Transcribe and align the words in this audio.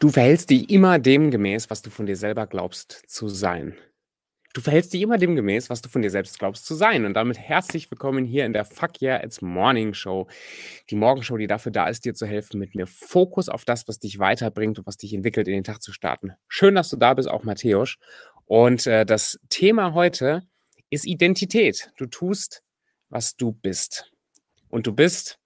Du 0.00 0.08
verhältst 0.08 0.48
dich 0.48 0.70
immer 0.70 0.98
dem 0.98 1.30
gemäß, 1.30 1.68
was 1.68 1.82
du 1.82 1.90
von 1.90 2.06
dir 2.06 2.16
selber 2.16 2.46
glaubst 2.46 3.02
zu 3.06 3.28
sein. 3.28 3.76
Du 4.54 4.62
verhältst 4.62 4.94
dich 4.94 5.02
immer 5.02 5.18
dem 5.18 5.36
gemäß, 5.36 5.68
was 5.68 5.82
du 5.82 5.90
von 5.90 6.00
dir 6.00 6.08
selbst 6.08 6.38
glaubst 6.38 6.64
zu 6.64 6.74
sein. 6.74 7.04
Und 7.04 7.12
damit 7.12 7.38
herzlich 7.38 7.90
willkommen 7.90 8.24
hier 8.24 8.46
in 8.46 8.54
der 8.54 8.64
Fuck 8.64 9.02
Yeah 9.02 9.22
It's 9.22 9.42
Morning 9.42 9.92
Show. 9.92 10.26
Die 10.88 10.94
Morgenshow, 10.94 11.36
die 11.36 11.46
dafür 11.46 11.70
da 11.70 11.86
ist, 11.86 12.06
dir 12.06 12.14
zu 12.14 12.24
helfen, 12.24 12.58
mit 12.58 12.74
mir 12.74 12.86
Fokus 12.86 13.50
auf 13.50 13.66
das, 13.66 13.88
was 13.88 13.98
dich 13.98 14.18
weiterbringt 14.18 14.78
und 14.78 14.86
was 14.86 14.96
dich 14.96 15.12
entwickelt, 15.12 15.48
in 15.48 15.52
den 15.52 15.64
Tag 15.64 15.82
zu 15.82 15.92
starten. 15.92 16.32
Schön, 16.48 16.76
dass 16.76 16.88
du 16.88 16.96
da 16.96 17.12
bist, 17.12 17.28
auch 17.28 17.44
Matthäus. 17.44 17.96
Und 18.46 18.86
äh, 18.86 19.04
das 19.04 19.38
Thema 19.50 19.92
heute 19.92 20.44
ist 20.88 21.04
Identität. 21.04 21.92
Du 21.98 22.06
tust, 22.06 22.62
was 23.10 23.36
du 23.36 23.52
bist. 23.52 24.10
Und 24.70 24.86
du 24.86 24.94
bist 24.94 25.39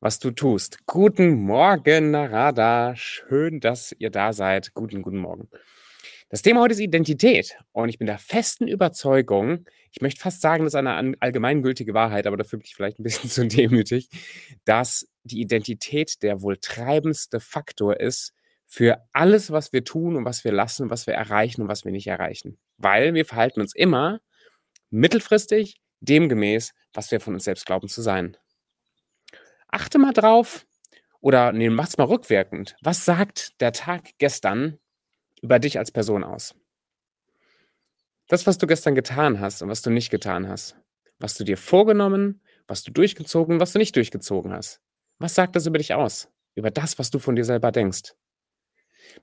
was 0.00 0.18
du 0.18 0.30
tust. 0.30 0.86
Guten 0.86 1.42
Morgen, 1.42 2.12
Narada. 2.12 2.94
Schön, 2.94 3.60
dass 3.60 3.92
ihr 3.98 4.10
da 4.10 4.32
seid. 4.32 4.72
Guten, 4.74 5.02
guten 5.02 5.18
Morgen. 5.18 5.48
Das 6.28 6.42
Thema 6.42 6.60
heute 6.60 6.74
ist 6.74 6.80
Identität. 6.80 7.56
Und 7.72 7.88
ich 7.88 7.98
bin 7.98 8.06
der 8.06 8.18
festen 8.18 8.68
Überzeugung, 8.68 9.64
ich 9.90 10.02
möchte 10.02 10.20
fast 10.20 10.40
sagen, 10.40 10.64
das 10.64 10.74
ist 10.74 10.78
eine 10.78 11.14
allgemeingültige 11.20 11.94
Wahrheit, 11.94 12.26
aber 12.26 12.36
dafür 12.36 12.58
bin 12.58 12.66
ich 12.66 12.76
vielleicht 12.76 13.00
ein 13.00 13.02
bisschen 13.02 13.30
zu 13.30 13.46
demütig, 13.46 14.08
dass 14.64 15.08
die 15.24 15.40
Identität 15.40 16.22
der 16.22 16.42
wohl 16.42 16.58
treibendste 16.58 17.40
Faktor 17.40 17.98
ist 17.98 18.34
für 18.66 19.02
alles, 19.12 19.50
was 19.50 19.72
wir 19.72 19.82
tun 19.82 20.14
und 20.14 20.24
was 20.24 20.44
wir 20.44 20.52
lassen, 20.52 20.90
was 20.90 21.06
wir 21.06 21.14
erreichen 21.14 21.62
und 21.62 21.68
was 21.68 21.84
wir 21.84 21.92
nicht 21.92 22.06
erreichen. 22.06 22.58
Weil 22.76 23.14
wir 23.14 23.24
verhalten 23.24 23.60
uns 23.60 23.74
immer 23.74 24.20
mittelfristig 24.90 25.80
demgemäß, 26.00 26.72
was 26.92 27.10
wir 27.10 27.20
von 27.20 27.34
uns 27.34 27.44
selbst 27.44 27.66
glauben 27.66 27.88
zu 27.88 28.02
sein 28.02 28.36
achte 29.68 29.98
mal 29.98 30.12
drauf 30.12 30.66
oder 31.20 31.52
nee, 31.52 31.70
mach's 31.70 31.98
mal 31.98 32.04
rückwirkend. 32.04 32.76
Was 32.82 33.04
sagt 33.04 33.60
der 33.60 33.72
Tag 33.72 34.10
gestern 34.18 34.78
über 35.42 35.58
dich 35.58 35.78
als 35.78 35.90
Person 35.90 36.24
aus? 36.24 36.54
Das, 38.28 38.46
was 38.46 38.58
du 38.58 38.66
gestern 38.66 38.94
getan 38.94 39.40
hast 39.40 39.62
und 39.62 39.68
was 39.68 39.82
du 39.82 39.90
nicht 39.90 40.10
getan 40.10 40.48
hast. 40.48 40.76
Was 41.18 41.34
du 41.34 41.44
dir 41.44 41.56
vorgenommen, 41.56 42.42
was 42.66 42.82
du 42.82 42.92
durchgezogen, 42.92 43.58
was 43.58 43.72
du 43.72 43.78
nicht 43.78 43.96
durchgezogen 43.96 44.52
hast. 44.52 44.80
Was 45.18 45.34
sagt 45.34 45.56
das 45.56 45.66
über 45.66 45.78
dich 45.78 45.94
aus? 45.94 46.28
Über 46.54 46.70
das, 46.70 46.98
was 46.98 47.10
du 47.10 47.18
von 47.18 47.34
dir 47.34 47.44
selber 47.44 47.72
denkst. 47.72 48.14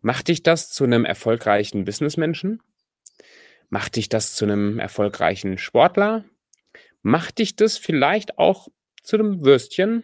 Macht 0.02 0.28
dich 0.28 0.44
das 0.44 0.72
zu 0.72 0.84
einem 0.84 1.06
erfolgreichen 1.06 1.86
Businessmenschen? 1.86 2.62
Macht 3.70 3.96
dich 3.96 4.10
das 4.10 4.36
zu 4.36 4.46
einem 4.46 4.80
erfolgreichen 4.80 5.58
Sportler? 5.58 6.26
Macht 7.02 7.38
dich 7.38 7.56
das 7.56 7.78
vielleicht 7.78 8.38
auch 8.38 8.68
zu 9.04 9.18
einem 9.18 9.46
Würstchen, 9.46 10.04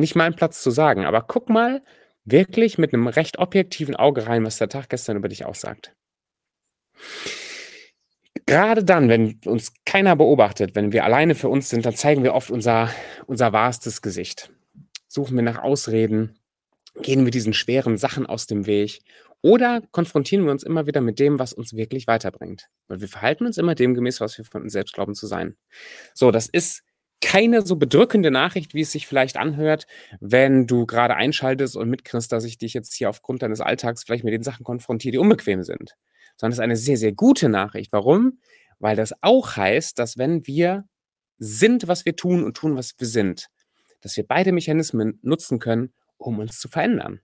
nicht 0.00 0.16
mein 0.16 0.34
Platz 0.34 0.62
zu 0.62 0.70
sagen, 0.70 1.04
aber 1.04 1.22
guck 1.22 1.48
mal 1.48 1.82
wirklich 2.24 2.78
mit 2.78 2.92
einem 2.92 3.06
recht 3.06 3.38
objektiven 3.38 3.96
Auge 3.96 4.26
rein, 4.26 4.44
was 4.44 4.58
der 4.58 4.68
Tag 4.68 4.88
gestern 4.88 5.16
über 5.16 5.28
dich 5.28 5.44
aussagt. 5.44 5.94
Gerade 8.46 8.84
dann, 8.84 9.08
wenn 9.08 9.40
uns 9.44 9.72
keiner 9.84 10.16
beobachtet, 10.16 10.74
wenn 10.74 10.92
wir 10.92 11.04
alleine 11.04 11.34
für 11.34 11.48
uns 11.48 11.68
sind, 11.68 11.86
dann 11.86 11.94
zeigen 11.94 12.22
wir 12.22 12.34
oft 12.34 12.50
unser, 12.50 12.90
unser 13.26 13.52
wahrstes 13.52 14.02
Gesicht. 14.02 14.50
Suchen 15.08 15.36
wir 15.36 15.42
nach 15.42 15.62
Ausreden, 15.62 16.38
gehen 17.02 17.24
wir 17.24 17.30
diesen 17.30 17.52
schweren 17.52 17.96
Sachen 17.96 18.26
aus 18.26 18.46
dem 18.46 18.66
Weg 18.66 19.02
oder 19.42 19.82
konfrontieren 19.92 20.44
wir 20.44 20.52
uns 20.52 20.62
immer 20.62 20.86
wieder 20.86 21.00
mit 21.00 21.18
dem, 21.18 21.38
was 21.38 21.52
uns 21.52 21.74
wirklich 21.74 22.06
weiterbringt. 22.06 22.68
Weil 22.88 23.00
wir 23.00 23.08
verhalten 23.08 23.46
uns 23.46 23.56
immer 23.56 23.74
demgemäß, 23.74 24.20
was 24.20 24.36
wir 24.36 24.44
von 24.44 24.62
uns 24.62 24.72
selbst 24.72 24.94
glauben 24.94 25.14
zu 25.14 25.26
sein. 25.26 25.56
So, 26.14 26.30
das 26.30 26.46
ist 26.46 26.82
keine 27.20 27.62
so 27.62 27.76
bedrückende 27.76 28.30
Nachricht, 28.30 28.74
wie 28.74 28.80
es 28.80 28.92
sich 28.92 29.06
vielleicht 29.06 29.36
anhört, 29.36 29.86
wenn 30.20 30.66
du 30.66 30.86
gerade 30.86 31.16
einschaltest 31.16 31.76
und 31.76 31.90
mitkriegst, 31.90 32.32
dass 32.32 32.44
ich 32.44 32.58
dich 32.58 32.74
jetzt 32.74 32.94
hier 32.94 33.10
aufgrund 33.10 33.42
deines 33.42 33.60
Alltags 33.60 34.04
vielleicht 34.04 34.24
mit 34.24 34.32
den 34.32 34.42
Sachen 34.42 34.64
konfrontiere, 34.64 35.12
die 35.12 35.18
unbequem 35.18 35.62
sind. 35.62 35.96
Sondern 36.36 36.52
es 36.52 36.58
ist 36.58 36.64
eine 36.64 36.76
sehr, 36.76 36.96
sehr 36.96 37.12
gute 37.12 37.48
Nachricht. 37.48 37.92
Warum? 37.92 38.40
Weil 38.78 38.96
das 38.96 39.12
auch 39.20 39.56
heißt, 39.56 39.98
dass 39.98 40.16
wenn 40.16 40.46
wir 40.46 40.84
sind, 41.38 41.88
was 41.88 42.04
wir 42.04 42.16
tun 42.16 42.44
und 42.44 42.56
tun, 42.56 42.76
was 42.76 42.94
wir 42.98 43.06
sind, 43.06 43.48
dass 44.00 44.16
wir 44.16 44.26
beide 44.26 44.52
Mechanismen 44.52 45.18
nutzen 45.22 45.58
können, 45.58 45.92
um 46.16 46.38
uns 46.38 46.58
zu 46.58 46.68
verändern 46.68 47.20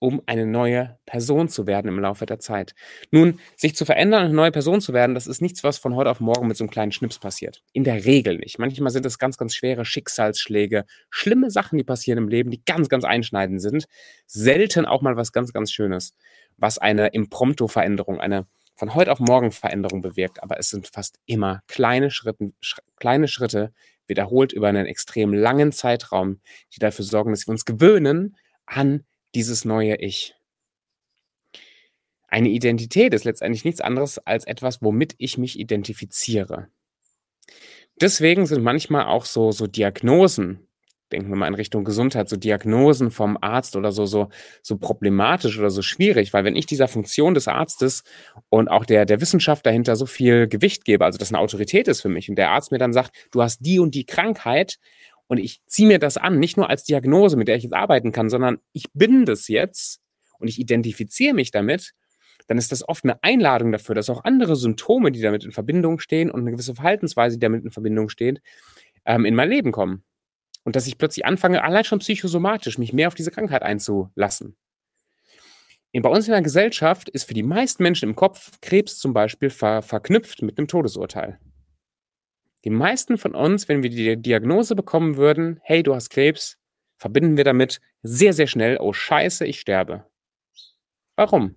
um 0.00 0.22
eine 0.26 0.46
neue 0.46 0.98
Person 1.06 1.48
zu 1.48 1.66
werden 1.66 1.88
im 1.88 2.00
Laufe 2.00 2.26
der 2.26 2.40
Zeit. 2.40 2.74
Nun, 3.12 3.38
sich 3.56 3.76
zu 3.76 3.84
verändern 3.84 4.22
und 4.22 4.26
eine 4.28 4.34
neue 4.34 4.50
Person 4.50 4.80
zu 4.80 4.92
werden, 4.92 5.14
das 5.14 5.26
ist 5.26 5.40
nichts, 5.42 5.62
was 5.62 5.78
von 5.78 5.94
heute 5.94 6.10
auf 6.10 6.20
morgen 6.20 6.48
mit 6.48 6.56
so 6.56 6.64
einem 6.64 6.70
kleinen 6.70 6.90
Schnips 6.90 7.18
passiert. 7.18 7.62
In 7.72 7.84
der 7.84 8.04
Regel 8.06 8.38
nicht. 8.38 8.58
Manchmal 8.58 8.90
sind 8.90 9.06
es 9.06 9.18
ganz, 9.18 9.36
ganz 9.36 9.54
schwere 9.54 9.84
Schicksalsschläge, 9.84 10.86
schlimme 11.10 11.50
Sachen, 11.50 11.76
die 11.76 11.84
passieren 11.84 12.18
im 12.18 12.28
Leben, 12.28 12.50
die 12.50 12.64
ganz, 12.64 12.88
ganz 12.88 13.04
einschneidend 13.04 13.60
sind. 13.60 13.84
Selten 14.26 14.86
auch 14.86 15.02
mal 15.02 15.16
was 15.16 15.32
ganz, 15.32 15.52
ganz 15.52 15.70
Schönes, 15.70 16.16
was 16.56 16.78
eine 16.78 17.08
Imprompto-Veränderung, 17.08 18.20
eine 18.20 18.46
von 18.74 18.94
heute 18.94 19.12
auf 19.12 19.20
morgen 19.20 19.52
Veränderung 19.52 20.00
bewirkt. 20.00 20.42
Aber 20.42 20.58
es 20.58 20.70
sind 20.70 20.88
fast 20.88 21.18
immer 21.26 21.60
kleine 21.68 22.10
Schritte, 22.10 22.52
sch 22.60 22.78
kleine 22.96 23.28
Schritte, 23.28 23.74
wiederholt 24.06 24.52
über 24.52 24.68
einen 24.68 24.86
extrem 24.86 25.34
langen 25.34 25.72
Zeitraum, 25.72 26.40
die 26.74 26.78
dafür 26.78 27.04
sorgen, 27.04 27.32
dass 27.32 27.46
wir 27.46 27.52
uns 27.52 27.66
gewöhnen 27.66 28.36
an 28.64 29.04
dieses 29.34 29.64
neue 29.64 29.96
Ich. 29.96 30.34
Eine 32.28 32.48
Identität 32.48 33.12
ist 33.12 33.24
letztendlich 33.24 33.64
nichts 33.64 33.80
anderes 33.80 34.18
als 34.18 34.46
etwas, 34.46 34.82
womit 34.82 35.14
ich 35.18 35.36
mich 35.36 35.58
identifiziere. 35.58 36.68
Deswegen 38.00 38.46
sind 38.46 38.62
manchmal 38.62 39.06
auch 39.06 39.24
so, 39.24 39.50
so 39.50 39.66
Diagnosen, 39.66 40.66
denken 41.12 41.28
wir 41.28 41.36
mal 41.36 41.48
in 41.48 41.54
Richtung 41.54 41.84
Gesundheit, 41.84 42.28
so 42.28 42.36
Diagnosen 42.36 43.10
vom 43.10 43.36
Arzt 43.40 43.76
oder 43.76 43.92
so, 43.92 44.06
so, 44.06 44.28
so 44.62 44.78
problematisch 44.78 45.58
oder 45.58 45.70
so 45.70 45.82
schwierig, 45.82 46.32
weil 46.32 46.44
wenn 46.44 46.56
ich 46.56 46.66
dieser 46.66 46.88
Funktion 46.88 47.34
des 47.34 47.48
Arztes 47.48 48.04
und 48.48 48.68
auch 48.68 48.84
der, 48.84 49.06
der 49.06 49.20
Wissenschaft 49.20 49.66
dahinter 49.66 49.96
so 49.96 50.06
viel 50.06 50.46
Gewicht 50.46 50.84
gebe, 50.84 51.04
also 51.04 51.18
das 51.18 51.30
eine 51.32 51.40
Autorität 51.40 51.88
ist 51.88 52.00
für 52.00 52.08
mich 52.08 52.28
und 52.28 52.36
der 52.36 52.50
Arzt 52.50 52.72
mir 52.72 52.78
dann 52.78 52.92
sagt, 52.92 53.10
du 53.32 53.42
hast 53.42 53.58
die 53.60 53.80
und 53.80 53.94
die 53.94 54.06
Krankheit, 54.06 54.78
und 55.30 55.38
ich 55.38 55.62
ziehe 55.68 55.86
mir 55.86 56.00
das 56.00 56.16
an, 56.16 56.40
nicht 56.40 56.56
nur 56.56 56.68
als 56.68 56.82
Diagnose, 56.82 57.36
mit 57.36 57.46
der 57.46 57.54
ich 57.54 57.62
jetzt 57.62 57.72
arbeiten 57.72 58.10
kann, 58.10 58.28
sondern 58.28 58.58
ich 58.72 58.86
bin 58.94 59.24
das 59.24 59.46
jetzt 59.46 60.00
und 60.40 60.48
ich 60.48 60.58
identifiziere 60.58 61.34
mich 61.34 61.52
damit, 61.52 61.92
dann 62.48 62.58
ist 62.58 62.72
das 62.72 62.86
oft 62.88 63.04
eine 63.04 63.22
Einladung 63.22 63.70
dafür, 63.70 63.94
dass 63.94 64.10
auch 64.10 64.24
andere 64.24 64.56
Symptome, 64.56 65.12
die 65.12 65.20
damit 65.20 65.44
in 65.44 65.52
Verbindung 65.52 66.00
stehen 66.00 66.32
und 66.32 66.40
eine 66.40 66.50
gewisse 66.50 66.74
Verhaltensweise, 66.74 67.36
die 67.36 67.46
damit 67.46 67.62
in 67.62 67.70
Verbindung 67.70 68.08
steht, 68.08 68.42
ähm, 69.04 69.24
in 69.24 69.36
mein 69.36 69.48
Leben 69.48 69.70
kommen. 69.70 70.02
Und 70.64 70.74
dass 70.74 70.88
ich 70.88 70.98
plötzlich 70.98 71.24
anfange, 71.24 71.62
allein 71.62 71.84
schon 71.84 72.00
psychosomatisch 72.00 72.76
mich 72.76 72.92
mehr 72.92 73.06
auf 73.06 73.14
diese 73.14 73.30
Krankheit 73.30 73.62
einzulassen. 73.62 74.56
Bei 75.92 76.08
uns 76.08 76.26
in 76.26 76.32
der 76.32 76.42
Gesellschaft 76.42 77.08
ist 77.08 77.22
für 77.22 77.34
die 77.34 77.44
meisten 77.44 77.84
Menschen 77.84 78.08
im 78.08 78.16
Kopf 78.16 78.50
Krebs 78.60 78.98
zum 78.98 79.14
Beispiel 79.14 79.50
ver 79.50 79.82
verknüpft 79.82 80.42
mit 80.42 80.58
einem 80.58 80.66
Todesurteil. 80.66 81.38
Die 82.64 82.70
meisten 82.70 83.16
von 83.16 83.34
uns, 83.34 83.68
wenn 83.68 83.82
wir 83.82 83.90
die 83.90 84.16
Diagnose 84.16 84.74
bekommen 84.74 85.16
würden, 85.16 85.60
hey, 85.62 85.82
du 85.82 85.94
hast 85.94 86.10
Krebs, 86.10 86.58
verbinden 86.98 87.36
wir 87.36 87.44
damit 87.44 87.80
sehr, 88.02 88.32
sehr 88.32 88.46
schnell, 88.46 88.78
oh 88.80 88.92
scheiße, 88.92 89.46
ich 89.46 89.60
sterbe. 89.60 90.06
Warum? 91.16 91.56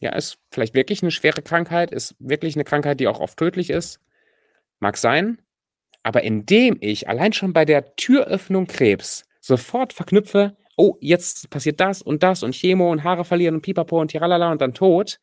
Ja, 0.00 0.10
ist 0.14 0.38
vielleicht 0.50 0.74
wirklich 0.74 1.02
eine 1.02 1.10
schwere 1.10 1.40
Krankheit, 1.40 1.90
ist 1.90 2.14
wirklich 2.18 2.56
eine 2.56 2.64
Krankheit, 2.64 3.00
die 3.00 3.08
auch 3.08 3.20
oft 3.20 3.38
tödlich 3.38 3.70
ist. 3.70 4.00
Mag 4.80 4.98
sein. 4.98 5.40
Aber 6.02 6.22
indem 6.22 6.76
ich 6.80 7.08
allein 7.08 7.32
schon 7.32 7.54
bei 7.54 7.64
der 7.64 7.96
Türöffnung 7.96 8.66
Krebs 8.66 9.24
sofort 9.40 9.94
verknüpfe, 9.94 10.56
oh, 10.76 10.96
jetzt 11.00 11.48
passiert 11.48 11.80
das 11.80 12.02
und 12.02 12.22
das 12.22 12.42
und 12.42 12.54
Chemo 12.54 12.90
und 12.90 13.04
Haare 13.04 13.24
verlieren 13.24 13.54
und 13.54 13.62
Pipapo 13.62 13.98
und 13.98 14.08
Tiralala 14.08 14.52
und 14.52 14.60
dann 14.60 14.74
Tod, 14.74 15.20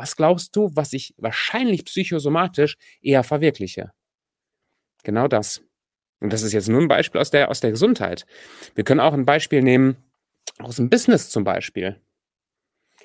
was 0.00 0.16
glaubst 0.16 0.56
du, 0.56 0.70
was 0.74 0.94
ich 0.94 1.14
wahrscheinlich 1.18 1.84
psychosomatisch 1.84 2.78
eher 3.02 3.22
verwirkliche? 3.22 3.92
Genau 5.04 5.28
das. 5.28 5.62
Und 6.20 6.32
das 6.32 6.40
ist 6.40 6.54
jetzt 6.54 6.70
nur 6.70 6.80
ein 6.80 6.88
Beispiel 6.88 7.20
aus 7.20 7.30
der, 7.30 7.50
aus 7.50 7.60
der 7.60 7.70
Gesundheit. 7.70 8.24
Wir 8.74 8.84
können 8.84 9.00
auch 9.00 9.12
ein 9.12 9.26
Beispiel 9.26 9.60
nehmen 9.60 9.98
aus 10.58 10.76
dem 10.76 10.88
Business 10.88 11.28
zum 11.28 11.44
Beispiel. 11.44 12.00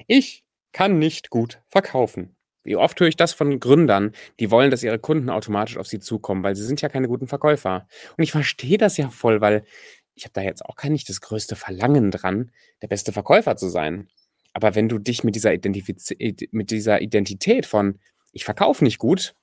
Ich 0.07 0.45
kann 0.71 0.97
nicht 0.97 1.29
gut 1.29 1.61
verkaufen. 1.67 2.37
Wie 2.63 2.77
oft 2.77 2.97
höre 2.97 3.09
ich 3.09 3.17
das 3.17 3.33
von 3.33 3.59
Gründern, 3.59 4.13
die 4.39 4.49
wollen, 4.49 4.71
dass 4.71 4.81
ihre 4.81 4.97
Kunden 4.97 5.29
automatisch 5.29 5.77
auf 5.77 5.87
sie 5.87 5.99
zukommen, 5.99 6.43
weil 6.43 6.55
sie 6.55 6.65
sind 6.65 6.81
ja 6.81 6.87
keine 6.87 7.09
guten 7.09 7.27
Verkäufer. 7.27 7.89
Und 8.17 8.23
ich 8.23 8.31
verstehe 8.31 8.77
das 8.77 8.95
ja 8.95 9.09
voll, 9.09 9.41
weil 9.41 9.65
ich 10.13 10.23
habe 10.23 10.33
da 10.33 10.41
jetzt 10.41 10.65
auch 10.65 10.77
gar 10.77 10.89
nicht 10.89 11.09
das 11.09 11.19
größte 11.19 11.57
Verlangen 11.57 12.09
dran, 12.09 12.51
der 12.81 12.87
beste 12.87 13.11
Verkäufer 13.11 13.57
zu 13.57 13.67
sein. 13.67 14.07
Aber 14.55 14.73
wenn 14.73 14.87
du 14.87 14.99
dich 14.99 15.25
mit 15.25 15.35
dieser, 15.35 15.53
Identifiz 15.53 16.15
mit 16.51 16.71
dieser 16.71 17.01
Identität 17.01 17.65
von 17.65 17.99
ich 18.31 18.45
verkaufe 18.45 18.85
nicht 18.85 18.99
gut 18.99 19.35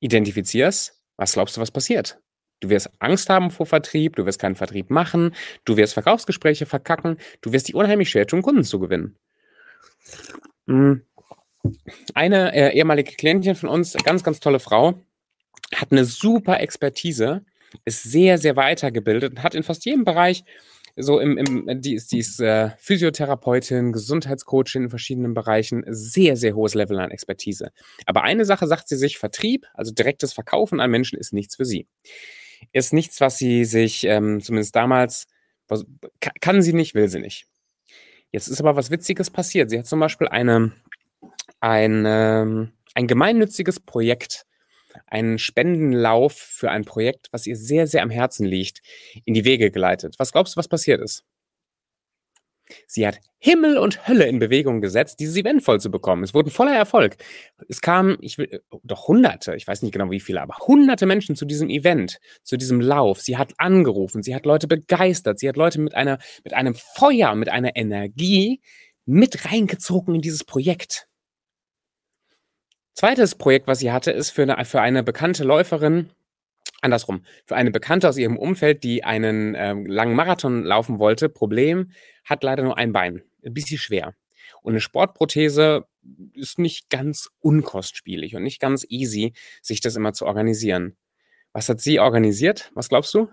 identifizierst, 0.00 0.98
was 1.16 1.34
glaubst 1.34 1.56
du, 1.56 1.60
was 1.60 1.70
passiert? 1.70 2.18
Du 2.58 2.68
wirst 2.68 2.90
Angst 2.98 3.28
haben 3.28 3.52
vor 3.52 3.64
Vertrieb, 3.64 4.16
du 4.16 4.26
wirst 4.26 4.40
keinen 4.40 4.56
Vertrieb 4.56 4.90
machen, 4.90 5.36
du 5.64 5.76
wirst 5.76 5.94
Verkaufsgespräche 5.94 6.66
verkacken, 6.66 7.16
du 7.42 7.52
wirst 7.52 7.68
dich 7.68 7.76
unheimlich 7.76 8.10
schwer 8.10 8.26
tun, 8.26 8.42
Kunden 8.42 8.64
zu 8.64 8.80
gewinnen. 8.80 9.16
Hm. 10.66 11.02
Eine 12.14 12.52
äh, 12.54 12.76
ehemalige 12.76 13.12
Klientin 13.12 13.54
von 13.54 13.68
uns, 13.68 13.94
ganz, 14.04 14.24
ganz 14.24 14.40
tolle 14.40 14.58
Frau, 14.58 15.00
hat 15.76 15.92
eine 15.92 16.04
super 16.04 16.58
Expertise, 16.58 17.44
ist 17.84 18.02
sehr, 18.02 18.38
sehr 18.38 18.56
weitergebildet 18.56 19.30
und 19.30 19.42
hat 19.44 19.54
in 19.54 19.62
fast 19.62 19.84
jedem 19.84 20.04
Bereich 20.04 20.44
so 20.96 21.18
im, 21.18 21.38
im 21.38 21.80
die 21.80 21.94
ist, 21.94 22.12
die 22.12 22.18
ist 22.18 22.40
äh, 22.40 22.70
Physiotherapeutin, 22.78 23.92
Gesundheitscoachin 23.92 24.84
in 24.84 24.90
verschiedenen 24.90 25.34
Bereichen, 25.34 25.84
sehr, 25.88 26.36
sehr 26.36 26.54
hohes 26.54 26.74
Level 26.74 26.98
an 26.98 27.10
Expertise. 27.10 27.70
Aber 28.06 28.22
eine 28.24 28.44
Sache 28.44 28.66
sagt 28.66 28.88
sie 28.88 28.96
sich, 28.96 29.18
Vertrieb, 29.18 29.66
also 29.74 29.92
direktes 29.92 30.32
Verkaufen 30.32 30.80
an 30.80 30.90
Menschen 30.90 31.18
ist 31.18 31.32
nichts 31.32 31.56
für 31.56 31.64
sie. 31.64 31.86
Ist 32.72 32.92
nichts, 32.92 33.20
was 33.20 33.38
sie 33.38 33.64
sich, 33.64 34.04
ähm, 34.04 34.40
zumindest 34.40 34.76
damals, 34.76 35.26
was, 35.68 35.84
kann 36.40 36.62
sie 36.62 36.72
nicht, 36.72 36.94
will 36.94 37.08
sie 37.08 37.20
nicht. 37.20 37.46
Jetzt 38.30 38.48
ist 38.48 38.60
aber 38.60 38.76
was 38.76 38.90
Witziges 38.90 39.30
passiert. 39.30 39.70
Sie 39.70 39.78
hat 39.78 39.86
zum 39.86 40.00
Beispiel 40.00 40.28
eine, 40.28 40.72
eine, 41.60 42.72
ein 42.94 43.06
gemeinnütziges 43.06 43.80
Projekt 43.80 44.46
einen 45.06 45.38
Spendenlauf 45.38 46.34
für 46.34 46.70
ein 46.70 46.84
Projekt, 46.84 47.28
was 47.32 47.46
ihr 47.46 47.56
sehr, 47.56 47.86
sehr 47.86 48.02
am 48.02 48.10
Herzen 48.10 48.46
liegt, 48.46 48.80
in 49.24 49.34
die 49.34 49.44
Wege 49.44 49.70
geleitet. 49.70 50.14
Was 50.18 50.32
glaubst 50.32 50.54
du, 50.54 50.58
was 50.58 50.68
passiert 50.68 51.00
ist? 51.00 51.24
Sie 52.86 53.06
hat 53.06 53.20
Himmel 53.38 53.76
und 53.76 54.06
Hölle 54.08 54.26
in 54.26 54.38
Bewegung 54.38 54.80
gesetzt, 54.80 55.20
dieses 55.20 55.36
Event 55.36 55.62
voll 55.62 55.80
zu 55.80 55.90
bekommen. 55.90 56.22
Es 56.22 56.32
wurde 56.32 56.48
ein 56.48 56.52
voller 56.52 56.74
Erfolg. 56.74 57.16
Es 57.68 57.80
kamen, 57.80 58.16
ich 58.20 58.38
will, 58.38 58.62
doch 58.82 59.08
hunderte, 59.08 59.56
ich 59.56 59.66
weiß 59.66 59.82
nicht 59.82 59.92
genau 59.92 60.10
wie 60.10 60.20
viele, 60.20 60.40
aber 60.40 60.56
hunderte 60.66 61.06
Menschen 61.06 61.36
zu 61.36 61.44
diesem 61.44 61.68
Event, 61.68 62.18
zu 62.44 62.56
diesem 62.56 62.80
Lauf. 62.80 63.20
Sie 63.20 63.36
hat 63.36 63.52
angerufen, 63.58 64.22
sie 64.22 64.34
hat 64.34 64.46
Leute 64.46 64.68
begeistert, 64.68 65.38
sie 65.38 65.48
hat 65.48 65.56
Leute 65.56 65.80
mit 65.80 65.94
einer, 65.94 66.18
mit 66.44 66.54
einem 66.54 66.74
Feuer, 66.74 67.34
mit 67.34 67.48
einer 67.48 67.76
Energie 67.76 68.60
mit 69.04 69.50
reingezogen 69.50 70.14
in 70.14 70.20
dieses 70.20 70.44
Projekt. 70.44 71.08
Zweites 72.94 73.34
Projekt, 73.34 73.66
was 73.66 73.78
sie 73.78 73.90
hatte, 73.92 74.10
ist 74.10 74.30
für 74.30 74.42
eine, 74.42 74.64
für 74.64 74.80
eine 74.80 75.02
bekannte 75.02 75.44
Läuferin, 75.44 76.10
andersrum, 76.82 77.24
für 77.46 77.56
eine 77.56 77.70
Bekannte 77.70 78.08
aus 78.08 78.18
ihrem 78.18 78.36
Umfeld, 78.36 78.84
die 78.84 79.04
einen 79.04 79.54
ähm, 79.56 79.86
langen 79.86 80.14
Marathon 80.14 80.62
laufen 80.62 80.98
wollte. 80.98 81.28
Problem, 81.28 81.92
hat 82.24 82.42
leider 82.42 82.62
nur 82.62 82.76
ein 82.76 82.92
Bein. 82.92 83.22
Ein 83.44 83.54
bisschen 83.54 83.78
schwer. 83.78 84.14
Und 84.62 84.72
eine 84.72 84.80
Sportprothese 84.80 85.86
ist 86.34 86.58
nicht 86.58 86.90
ganz 86.90 87.30
unkostspielig 87.40 88.36
und 88.36 88.42
nicht 88.42 88.60
ganz 88.60 88.84
easy, 88.88 89.32
sich 89.62 89.80
das 89.80 89.96
immer 89.96 90.12
zu 90.12 90.26
organisieren. 90.26 90.96
Was 91.52 91.68
hat 91.68 91.80
sie 91.80 92.00
organisiert? 92.00 92.70
Was 92.74 92.88
glaubst 92.88 93.14
du? 93.14 93.28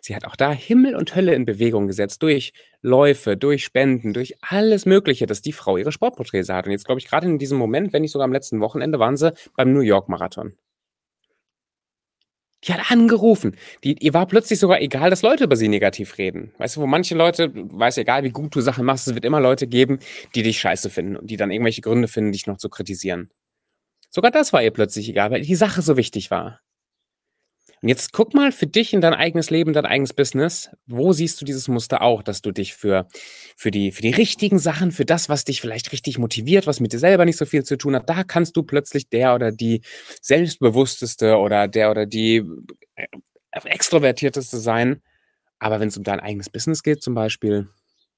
Sie 0.00 0.14
hat 0.14 0.24
auch 0.24 0.36
da 0.36 0.52
Himmel 0.52 0.94
und 0.94 1.14
Hölle 1.14 1.34
in 1.34 1.44
Bewegung 1.44 1.86
gesetzt 1.86 2.22
durch 2.22 2.52
Läufe, 2.82 3.36
durch 3.36 3.64
Spenden, 3.64 4.12
durch 4.12 4.34
alles 4.40 4.86
Mögliche, 4.86 5.26
dass 5.26 5.42
die 5.42 5.52
Frau 5.52 5.76
ihre 5.76 5.92
Sportprothese 5.92 6.54
hat. 6.54 6.66
Und 6.66 6.72
jetzt 6.72 6.84
glaube 6.84 7.00
ich 7.00 7.08
gerade 7.08 7.26
in 7.26 7.38
diesem 7.38 7.58
Moment, 7.58 7.92
wenn 7.92 8.02
nicht 8.02 8.12
sogar 8.12 8.24
am 8.24 8.32
letzten 8.32 8.60
Wochenende, 8.60 8.98
waren 8.98 9.16
sie 9.16 9.32
beim 9.56 9.72
New 9.72 9.80
York 9.80 10.08
Marathon. 10.08 10.54
Die 12.64 12.74
hat 12.74 12.90
angerufen. 12.90 13.56
Die, 13.84 13.96
ihr 14.04 14.12
war 14.12 14.26
plötzlich 14.26 14.58
sogar 14.58 14.82
egal, 14.82 15.08
dass 15.08 15.22
Leute 15.22 15.44
über 15.44 15.56
sie 15.56 15.68
negativ 15.68 16.18
reden. 16.18 16.52
Weißt 16.58 16.76
du, 16.76 16.82
wo 16.82 16.86
manche 16.86 17.14
Leute, 17.14 17.50
weiß 17.54 17.96
egal, 17.96 18.22
wie 18.22 18.30
gut 18.30 18.54
du 18.54 18.60
Sachen 18.60 18.84
machst, 18.84 19.08
es 19.08 19.14
wird 19.14 19.24
immer 19.24 19.40
Leute 19.40 19.66
geben, 19.66 19.98
die 20.34 20.42
dich 20.42 20.60
scheiße 20.60 20.90
finden 20.90 21.16
und 21.16 21.30
die 21.30 21.38
dann 21.38 21.50
irgendwelche 21.50 21.80
Gründe 21.80 22.06
finden, 22.06 22.32
dich 22.32 22.46
noch 22.46 22.58
zu 22.58 22.68
kritisieren. 22.68 23.30
Sogar 24.10 24.30
das 24.30 24.52
war 24.52 24.62
ihr 24.62 24.72
plötzlich 24.72 25.08
egal, 25.08 25.30
weil 25.30 25.42
die 25.42 25.54
Sache 25.54 25.80
so 25.80 25.96
wichtig 25.96 26.30
war. 26.30 26.60
Und 27.82 27.88
jetzt 27.88 28.12
guck 28.12 28.34
mal 28.34 28.52
für 28.52 28.66
dich 28.66 28.92
in 28.92 29.00
dein 29.00 29.14
eigenes 29.14 29.48
Leben, 29.48 29.72
dein 29.72 29.86
eigenes 29.86 30.12
Business. 30.12 30.70
Wo 30.86 31.12
siehst 31.12 31.40
du 31.40 31.46
dieses 31.46 31.66
Muster 31.66 32.02
auch, 32.02 32.22
dass 32.22 32.42
du 32.42 32.52
dich 32.52 32.74
für, 32.74 33.08
für, 33.56 33.70
die, 33.70 33.90
für 33.90 34.02
die 34.02 34.10
richtigen 34.10 34.58
Sachen, 34.58 34.92
für 34.92 35.06
das, 35.06 35.30
was 35.30 35.44
dich 35.44 35.62
vielleicht 35.62 35.90
richtig 35.92 36.18
motiviert, 36.18 36.66
was 36.66 36.80
mit 36.80 36.92
dir 36.92 36.98
selber 36.98 37.24
nicht 37.24 37.38
so 37.38 37.46
viel 37.46 37.64
zu 37.64 37.78
tun 37.78 37.96
hat, 37.96 38.08
da 38.08 38.22
kannst 38.24 38.56
du 38.56 38.64
plötzlich 38.64 39.08
der 39.08 39.34
oder 39.34 39.50
die 39.50 39.80
selbstbewussteste 40.20 41.38
oder 41.38 41.68
der 41.68 41.90
oder 41.90 42.04
die 42.04 42.44
äh, 42.96 43.06
extrovertierteste 43.52 44.58
sein. 44.58 45.00
Aber 45.58 45.80
wenn 45.80 45.88
es 45.88 45.96
um 45.96 46.04
dein 46.04 46.20
eigenes 46.20 46.50
Business 46.50 46.82
geht, 46.82 47.02
zum 47.02 47.14
Beispiel, 47.14 47.68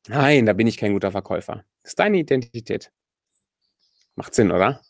nein, 0.09 0.47
da 0.47 0.55
bin 0.55 0.67
ich 0.67 0.77
kein 0.77 0.93
guter 0.93 1.13
Verkäufer. 1.13 1.65
Das 1.83 1.93
ist 1.93 1.99
deine 2.01 2.19
Identität. 2.19 2.91
Macht 4.17 4.35
Sinn, 4.35 4.51
oder? 4.51 4.81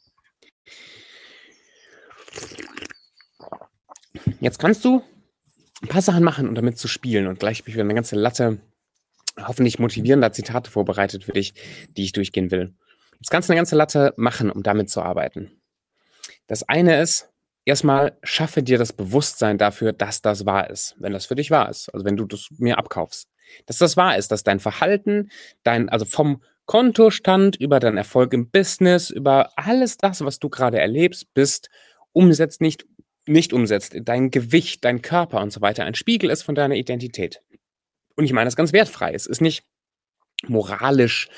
Jetzt 4.42 4.58
kannst 4.58 4.84
du 4.84 5.04
ein 5.82 5.88
paar 5.88 6.02
Sachen 6.02 6.24
machen, 6.24 6.48
um 6.48 6.56
damit 6.56 6.76
zu 6.76 6.88
spielen. 6.88 7.28
Und 7.28 7.38
gleich 7.38 7.60
habe 7.60 7.68
ich 7.68 7.76
wieder 7.76 7.84
eine 7.84 7.94
ganze 7.94 8.16
Latte 8.16 8.58
hoffentlich 9.38 9.78
motivierender 9.78 10.32
Zitate 10.32 10.68
vorbereitet 10.68 11.22
für 11.22 11.30
dich, 11.30 11.54
die 11.96 12.02
ich 12.02 12.10
durchgehen 12.10 12.50
will. 12.50 12.74
Jetzt 13.20 13.30
kannst 13.30 13.48
du 13.48 13.52
eine 13.52 13.60
ganze 13.60 13.76
Latte 13.76 14.14
machen, 14.16 14.50
um 14.50 14.64
damit 14.64 14.90
zu 14.90 15.00
arbeiten. 15.00 15.52
Das 16.48 16.68
eine 16.68 17.00
ist, 17.00 17.30
erstmal 17.64 18.18
schaffe 18.24 18.64
dir 18.64 18.78
das 18.78 18.92
Bewusstsein 18.92 19.58
dafür, 19.58 19.92
dass 19.92 20.22
das 20.22 20.44
wahr 20.44 20.68
ist, 20.68 20.96
wenn 20.98 21.12
das 21.12 21.26
für 21.26 21.36
dich 21.36 21.52
wahr 21.52 21.70
ist. 21.70 21.88
Also 21.94 22.04
wenn 22.04 22.16
du 22.16 22.26
das 22.26 22.48
mir 22.58 22.78
abkaufst. 22.78 23.28
Dass 23.66 23.78
das 23.78 23.96
wahr 23.96 24.16
ist, 24.16 24.32
dass 24.32 24.42
dein 24.42 24.58
Verhalten, 24.58 25.30
dein, 25.62 25.88
also 25.88 26.04
vom 26.04 26.42
Kontostand 26.66 27.54
über 27.54 27.78
deinen 27.78 27.96
Erfolg 27.96 28.34
im 28.34 28.50
Business, 28.50 29.10
über 29.10 29.50
alles 29.54 29.98
das, 29.98 30.24
was 30.24 30.40
du 30.40 30.48
gerade 30.48 30.80
erlebst, 30.80 31.32
bist, 31.32 31.70
umsetzt 32.12 32.60
nicht 32.60 32.86
nicht 33.26 33.52
umsetzt, 33.52 33.94
dein 34.02 34.30
Gewicht, 34.30 34.84
dein 34.84 35.02
Körper 35.02 35.40
und 35.40 35.52
so 35.52 35.60
weiter 35.60 35.84
ein 35.84 35.94
Spiegel 35.94 36.30
ist 36.30 36.42
von 36.42 36.54
deiner 36.54 36.74
Identität. 36.74 37.42
Und 38.16 38.24
ich 38.24 38.32
meine 38.32 38.46
das 38.46 38.56
ganz 38.56 38.72
wertfrei. 38.72 39.12
Es 39.14 39.26
ist 39.26 39.40
nicht 39.40 39.64
moralisch 40.46 41.28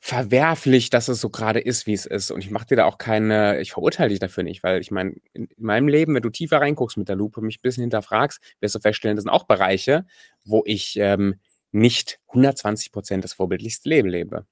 verwerflich, 0.00 0.90
dass 0.90 1.08
es 1.08 1.20
so 1.20 1.28
gerade 1.28 1.60
ist, 1.60 1.86
wie 1.86 1.92
es 1.92 2.06
ist. 2.06 2.30
Und 2.30 2.44
ich 2.44 2.50
mache 2.50 2.66
dir 2.66 2.76
da 2.76 2.84
auch 2.84 2.98
keine, 2.98 3.60
ich 3.60 3.72
verurteile 3.72 4.10
dich 4.10 4.20
dafür 4.20 4.44
nicht, 4.44 4.62
weil 4.62 4.80
ich 4.80 4.90
meine, 4.90 5.14
in 5.32 5.48
meinem 5.56 5.88
Leben, 5.88 6.14
wenn 6.14 6.22
du 6.22 6.30
tiefer 6.30 6.60
reinguckst 6.60 6.96
mit 6.96 7.08
der 7.08 7.16
Lupe, 7.16 7.40
mich 7.40 7.58
ein 7.58 7.62
bisschen 7.62 7.82
hinterfragst, 7.82 8.40
wirst 8.60 8.74
du 8.74 8.80
feststellen, 8.80 9.16
das 9.16 9.24
sind 9.24 9.32
auch 9.32 9.44
Bereiche, 9.44 10.06
wo 10.44 10.62
ich 10.66 10.96
ähm, 10.98 11.40
nicht 11.72 12.20
120 12.28 12.92
Prozent 12.92 13.24
das 13.24 13.32
vorbildlichste 13.32 13.88
Leben 13.88 14.08
lebe. 14.08 14.46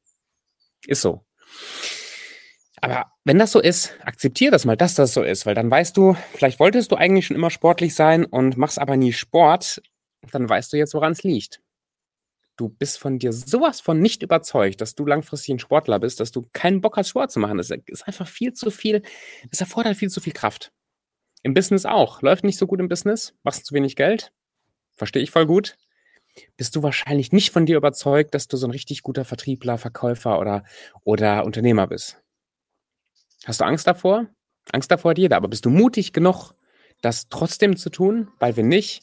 Ist 0.86 1.02
so. 1.02 1.24
Aber 2.86 3.10
wenn 3.24 3.38
das 3.38 3.50
so 3.50 3.60
ist, 3.60 3.96
akzeptier 4.04 4.52
das 4.52 4.64
mal, 4.64 4.76
dass 4.76 4.94
das 4.94 5.12
so 5.12 5.24
ist, 5.24 5.44
weil 5.44 5.56
dann 5.56 5.68
weißt 5.68 5.96
du, 5.96 6.16
vielleicht 6.34 6.60
wolltest 6.60 6.92
du 6.92 6.96
eigentlich 6.96 7.26
schon 7.26 7.34
immer 7.34 7.50
sportlich 7.50 7.96
sein 7.96 8.24
und 8.24 8.56
machst 8.56 8.78
aber 8.78 8.96
nie 8.96 9.12
Sport, 9.12 9.82
dann 10.30 10.48
weißt 10.48 10.72
du 10.72 10.76
jetzt, 10.76 10.94
woran 10.94 11.10
es 11.10 11.24
liegt. 11.24 11.60
Du 12.56 12.68
bist 12.68 13.00
von 13.00 13.18
dir 13.18 13.32
sowas 13.32 13.80
von 13.80 13.98
nicht 13.98 14.22
überzeugt, 14.22 14.80
dass 14.80 14.94
du 14.94 15.04
langfristig 15.04 15.54
ein 15.54 15.58
Sportler 15.58 15.98
bist, 15.98 16.20
dass 16.20 16.30
du 16.30 16.46
keinen 16.52 16.80
Bock 16.80 16.96
hast, 16.96 17.08
Sport 17.08 17.32
zu 17.32 17.40
machen. 17.40 17.58
Das 17.58 17.70
ist 17.70 18.06
einfach 18.06 18.28
viel 18.28 18.52
zu 18.52 18.70
viel, 18.70 19.02
es 19.50 19.60
erfordert 19.60 19.96
viel 19.96 20.08
zu 20.08 20.20
viel 20.20 20.32
Kraft. 20.32 20.70
Im 21.42 21.54
Business 21.54 21.86
auch. 21.86 22.22
Läuft 22.22 22.44
nicht 22.44 22.56
so 22.56 22.68
gut 22.68 22.78
im 22.78 22.88
Business, 22.88 23.34
machst 23.42 23.66
zu 23.66 23.74
wenig 23.74 23.96
Geld, 23.96 24.32
verstehe 24.94 25.24
ich 25.24 25.32
voll 25.32 25.46
gut. 25.46 25.76
Bist 26.56 26.76
du 26.76 26.84
wahrscheinlich 26.84 27.32
nicht 27.32 27.50
von 27.50 27.66
dir 27.66 27.78
überzeugt, 27.78 28.32
dass 28.32 28.46
du 28.46 28.56
so 28.56 28.68
ein 28.68 28.70
richtig 28.70 29.02
guter 29.02 29.24
Vertriebler, 29.24 29.76
Verkäufer 29.76 30.38
oder, 30.38 30.62
oder 31.02 31.44
Unternehmer 31.44 31.88
bist. 31.88 32.22
Hast 33.44 33.60
du 33.60 33.64
Angst 33.64 33.86
davor? 33.86 34.26
Angst 34.72 34.90
davor 34.90 35.10
hat 35.12 35.18
jeder, 35.18 35.36
aber 35.36 35.48
bist 35.48 35.64
du 35.64 35.70
mutig 35.70 36.12
genug, 36.12 36.52
das 37.02 37.28
trotzdem 37.28 37.76
zu 37.76 37.90
tun? 37.90 38.28
Weil 38.38 38.56
wenn 38.56 38.68
nicht, 38.68 39.02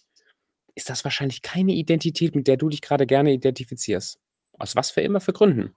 ist 0.76 0.90
das 0.90 1.04
wahrscheinlich 1.04 1.42
keine 1.42 1.74
Identität, 1.74 2.36
mit 2.36 2.48
der 2.48 2.58
du 2.58 2.70
dich 2.70 2.82
gerade 2.82 3.06
gerne 3.06 3.32
identifizierst. 3.32 4.20
Aus 4.58 4.76
was 4.76 4.92
für 4.92 5.02
immer 5.02 5.22
für 5.22 5.34
Gründen. 5.34 5.76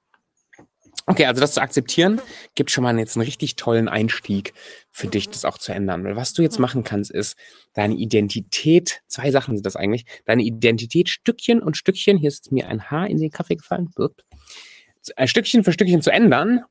Okay, 1.09 1.27
also 1.27 1.41
das 1.41 1.55
zu 1.55 1.63
akzeptieren, 1.63 2.21
gibt 2.57 2.71
schon 2.71 2.83
mal 2.83 2.99
jetzt 2.99 3.17
einen 3.17 3.25
richtig 3.25 3.55
tollen 3.55 3.89
Einstieg 3.89 4.55
für 4.91 5.07
dich, 5.07 5.29
das 5.29 5.45
auch 5.45 5.59
zu 5.59 5.73
ändern. 5.73 6.03
Weil 6.03 6.17
was 6.17 6.33
du 6.33 6.43
jetzt 6.43 6.59
machen 6.59 6.83
kannst, 6.83 7.13
ist 7.13 7.37
deine 7.75 7.95
Identität, 7.95 9.03
zwei 9.07 9.31
Sachen 9.31 9.55
sind 9.57 9.65
das 9.65 9.77
eigentlich, 9.77 10.05
deine 10.25 10.43
Identität 10.43 11.09
Stückchen 11.09 11.63
und 11.63 11.77
Stückchen, 11.77 12.19
hier 12.19 12.29
ist 12.29 12.51
mir 12.51 12.69
ein 12.69 12.91
Haar 12.91 13.09
in 13.09 13.19
den 13.19 13.31
Kaffee 13.31 13.55
gefallen, 13.55 13.89
ein 15.15 15.29
Stückchen 15.29 15.63
für 15.63 15.73
Stückchen 15.73 16.03
zu 16.03 16.11
ändern 16.11 16.65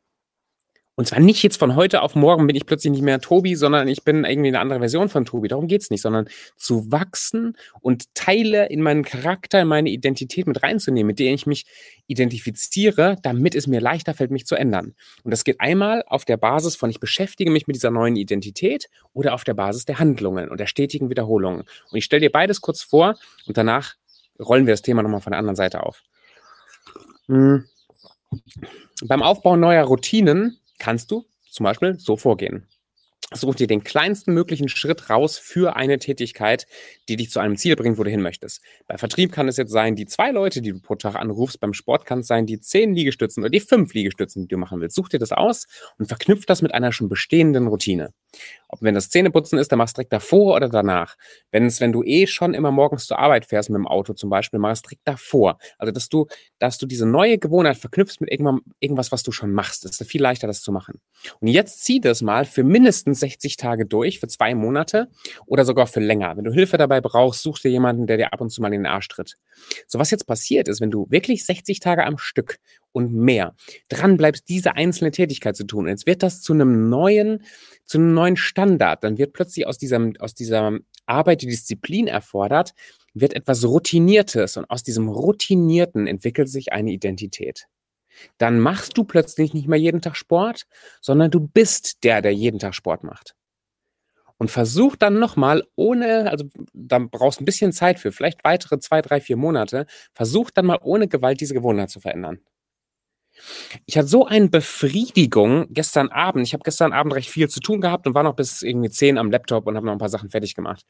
und 0.95 1.07
zwar 1.07 1.19
nicht 1.19 1.43
jetzt 1.43 1.57
von 1.57 1.75
heute 1.75 2.01
auf 2.01 2.15
morgen 2.15 2.47
bin 2.47 2.55
ich 2.55 2.65
plötzlich 2.65 2.91
nicht 2.91 3.01
mehr 3.01 3.19
Tobi, 3.19 3.55
sondern 3.55 3.89
ich 3.89 4.03
bin 4.03 4.23
irgendwie 4.23 4.47
eine 4.47 4.61
andere 4.61 4.79
Version 4.79 5.09
von 5.09 5.25
Tobi. 5.25 5.49
Darum 5.49 5.67
geht's 5.67 5.89
nicht, 5.89 6.01
sondern 6.01 6.29
zu 6.55 6.89
wachsen 6.89 7.57
und 7.81 8.13
Teile 8.15 8.67
in 8.69 8.81
meinen 8.81 9.03
Charakter, 9.03 9.61
in 9.61 9.67
meine 9.67 9.89
Identität 9.89 10.47
mit 10.47 10.63
reinzunehmen, 10.63 11.07
mit 11.07 11.19
denen 11.19 11.35
ich 11.35 11.45
mich 11.45 11.65
identifiziere, 12.07 13.17
damit 13.23 13.55
es 13.55 13.67
mir 13.67 13.81
leichter 13.81 14.13
fällt, 14.13 14.31
mich 14.31 14.45
zu 14.45 14.55
ändern. 14.55 14.95
Und 15.23 15.31
das 15.31 15.43
geht 15.43 15.59
einmal 15.59 16.03
auf 16.07 16.23
der 16.23 16.37
Basis 16.37 16.77
von, 16.77 16.89
ich 16.89 17.01
beschäftige 17.01 17.51
mich 17.51 17.67
mit 17.67 17.75
dieser 17.75 17.91
neuen 17.91 18.15
Identität 18.15 18.87
oder 19.11 19.33
auf 19.33 19.43
der 19.43 19.53
Basis 19.53 19.83
der 19.83 19.99
Handlungen 19.99 20.49
und 20.49 20.61
der 20.61 20.67
stetigen 20.67 21.09
Wiederholungen. 21.09 21.63
Und 21.91 21.97
ich 21.97 22.05
stelle 22.05 22.21
dir 22.21 22.31
beides 22.31 22.61
kurz 22.61 22.81
vor 22.81 23.15
und 23.47 23.57
danach 23.57 23.95
rollen 24.39 24.65
wir 24.65 24.73
das 24.73 24.81
Thema 24.81 25.03
nochmal 25.03 25.21
von 25.21 25.31
der 25.31 25.39
anderen 25.39 25.57
Seite 25.57 25.83
auf. 25.83 26.03
Hm. 27.27 27.65
Beim 29.05 29.21
Aufbau 29.21 29.57
neuer 29.57 29.83
Routinen 29.83 30.57
kannst 30.79 31.11
du 31.11 31.25
zum 31.49 31.63
Beispiel 31.63 31.97
so 31.99 32.17
vorgehen. 32.17 32.67
Such 33.33 33.55
dir 33.55 33.65
den 33.65 33.83
kleinsten 33.83 34.35
möglichen 34.35 34.69
Schritt 34.69 35.09
raus 35.09 35.39
für 35.39 35.75
eine 35.75 35.97
Tätigkeit, 35.97 36.67
die 37.09 37.15
dich 37.15 37.31
zu 37.31 37.39
einem 37.39 37.57
Ziel 37.57 37.75
bringt, 37.75 37.97
wo 37.97 38.03
du 38.03 38.09
hin 38.11 38.21
möchtest. 38.21 38.61
Bei 38.87 38.99
Vertrieb 38.99 39.31
kann 39.31 39.47
es 39.47 39.57
jetzt 39.57 39.71
sein, 39.71 39.95
die 39.95 40.05
zwei 40.05 40.29
Leute, 40.29 40.61
die 40.61 40.71
du 40.71 40.79
pro 40.79 40.93
Tag 40.93 41.15
anrufst. 41.15 41.59
Beim 41.59 41.73
Sport 41.73 42.05
kann 42.05 42.19
es 42.19 42.27
sein, 42.27 42.45
die 42.45 42.59
zehn 42.59 42.93
Liegestützen 42.93 43.41
oder 43.41 43.49
die 43.49 43.61
fünf 43.61 43.95
Liegestützen, 43.95 44.43
die 44.43 44.47
du 44.47 44.57
machen 44.57 44.79
willst. 44.79 44.95
Such 44.95 45.09
dir 45.09 45.17
das 45.17 45.31
aus 45.31 45.65
und 45.97 46.05
verknüpf 46.05 46.45
das 46.45 46.61
mit 46.61 46.75
einer 46.75 46.91
schon 46.91 47.09
bestehenden 47.09 47.65
Routine. 47.65 48.13
Ob 48.67 48.81
wenn 48.81 48.95
das 48.95 49.09
Zähneputzen 49.09 49.59
ist, 49.59 49.71
dann 49.71 49.77
machst 49.77 49.95
du 49.95 49.99
direkt 49.99 50.13
davor 50.13 50.55
oder 50.55 50.69
danach. 50.69 51.15
Wenn 51.51 51.65
es, 51.65 51.81
wenn 51.81 51.91
du 51.91 52.03
eh 52.03 52.27
schon 52.27 52.53
immer 52.53 52.71
morgens 52.71 53.05
zur 53.05 53.19
Arbeit 53.19 53.45
fährst 53.45 53.69
mit 53.69 53.77
dem 53.77 53.87
Auto 53.87 54.13
zum 54.13 54.29
Beispiel, 54.29 54.59
machst 54.59 54.85
du 54.85 54.89
direkt 54.89 55.07
davor. 55.07 55.57
Also 55.77 55.91
dass 55.91 56.09
du, 56.09 56.27
dass 56.59 56.77
du 56.77 56.85
diese 56.85 57.05
neue 57.05 57.37
Gewohnheit 57.37 57.77
verknüpfst 57.77 58.17
mit 58.19 58.29
irgendwas, 58.31 59.11
was 59.11 59.23
du 59.23 59.31
schon 59.31 59.53
machst. 59.53 59.85
Das 59.85 59.99
ist 59.99 60.09
viel 60.09 60.21
leichter, 60.21 60.47
das 60.47 60.61
zu 60.61 60.71
machen. 60.71 60.99
Und 61.39 61.47
jetzt 61.47 61.83
zieh 61.83 61.99
das 61.99 62.21
mal 62.21 62.45
für 62.45 62.63
mindestens 62.63 63.19
60 63.19 63.57
Tage 63.57 63.85
durch, 63.85 64.19
für 64.19 64.27
zwei 64.27 64.55
Monate 64.55 65.09
oder 65.45 65.65
sogar 65.65 65.87
für 65.87 65.99
länger. 65.99 66.37
Wenn 66.37 66.43
du 66.43 66.51
Hilfe 66.51 66.77
dabei 66.77 67.01
brauchst, 67.01 67.41
such 67.41 67.59
dir 67.59 67.69
jemanden, 67.69 68.07
der 68.07 68.17
dir 68.17 68.33
ab 68.33 68.41
und 68.41 68.49
zu 68.49 68.61
mal 68.61 68.73
in 68.73 68.83
den 68.83 68.91
Arsch 68.91 69.07
tritt. 69.07 69.35
So 69.87 69.99
was 69.99 70.11
jetzt 70.11 70.25
passiert 70.25 70.67
ist, 70.67 70.81
wenn 70.81 70.91
du 70.91 71.07
wirklich 71.09 71.45
60 71.45 71.79
Tage 71.79 72.05
am 72.05 72.17
Stück 72.17 72.59
und 72.95 73.13
mehr 73.13 73.55
dran 73.89 74.15
bleibst, 74.15 74.47
diese 74.47 74.75
einzelne 74.75 75.11
Tätigkeit 75.11 75.55
zu 75.55 75.65
tun. 75.65 75.85
Und 75.85 75.89
jetzt 75.89 76.07
wird 76.07 76.23
das 76.23 76.41
zu 76.41 76.53
einem 76.53 76.89
neuen, 76.89 77.43
zu 77.83 77.97
einem 77.97 78.13
neuen 78.13 78.37
Standard. 78.37 79.03
Dann 79.03 79.17
wird 79.17 79.33
plötzlich 79.33 79.67
aus 79.67 79.77
dieser, 79.77 80.11
aus 80.19 80.33
dieser 80.33 80.79
Arbeit, 81.05 81.41
die 81.41 81.47
Disziplin 81.47 82.07
erfordert, 82.07 82.73
wird 83.13 83.33
etwas 83.33 83.65
Routiniertes. 83.65 84.55
Und 84.55 84.69
aus 84.69 84.81
diesem 84.81 85.09
Routinierten 85.09 86.07
entwickelt 86.07 86.49
sich 86.49 86.71
eine 86.71 86.91
Identität. 86.91 87.65
Dann 88.37 88.61
machst 88.61 88.97
du 88.97 89.03
plötzlich 89.03 89.53
nicht 89.53 89.67
mehr 89.67 89.79
jeden 89.79 90.01
Tag 90.01 90.15
Sport, 90.15 90.63
sondern 91.01 91.31
du 91.31 91.41
bist 91.41 92.03
der, 92.05 92.21
der 92.21 92.33
jeden 92.33 92.59
Tag 92.59 92.73
Sport 92.73 93.03
macht. 93.03 93.35
Und 94.37 94.51
versuch 94.51 94.95
dann 94.95 95.19
nochmal 95.19 95.63
ohne, 95.75 96.29
also 96.31 96.45
da 96.73 96.99
brauchst 96.99 97.39
du 97.39 97.43
ein 97.43 97.45
bisschen 97.45 97.73
Zeit 97.73 97.99
für, 97.99 98.13
vielleicht 98.13 98.43
weitere 98.45 98.79
zwei, 98.79 99.01
drei, 99.01 99.19
vier 99.19 99.35
Monate, 99.35 99.85
versuch 100.13 100.49
dann 100.49 100.65
mal 100.65 100.79
ohne 100.81 101.09
Gewalt 101.09 101.41
diese 101.41 101.53
Gewohnheit 101.53 101.89
zu 101.89 101.99
verändern. 101.99 102.39
Ich 103.85 103.97
hatte 103.97 104.07
so 104.07 104.25
eine 104.25 104.49
Befriedigung 104.49 105.67
gestern 105.69 106.09
Abend. 106.09 106.47
Ich 106.47 106.53
habe 106.53 106.63
gestern 106.63 106.93
Abend 106.93 107.13
recht 107.13 107.29
viel 107.29 107.49
zu 107.49 107.59
tun 107.59 107.81
gehabt 107.81 108.07
und 108.07 108.13
war 108.13 108.23
noch 108.23 108.35
bis 108.35 108.61
irgendwie 108.61 108.89
10 108.89 109.17
am 109.17 109.31
Laptop 109.31 109.67
und 109.67 109.75
habe 109.75 109.85
noch 109.85 109.93
ein 109.93 109.99
paar 109.99 110.09
Sachen 110.09 110.29
fertig 110.29 110.55
gemacht. 110.55 110.85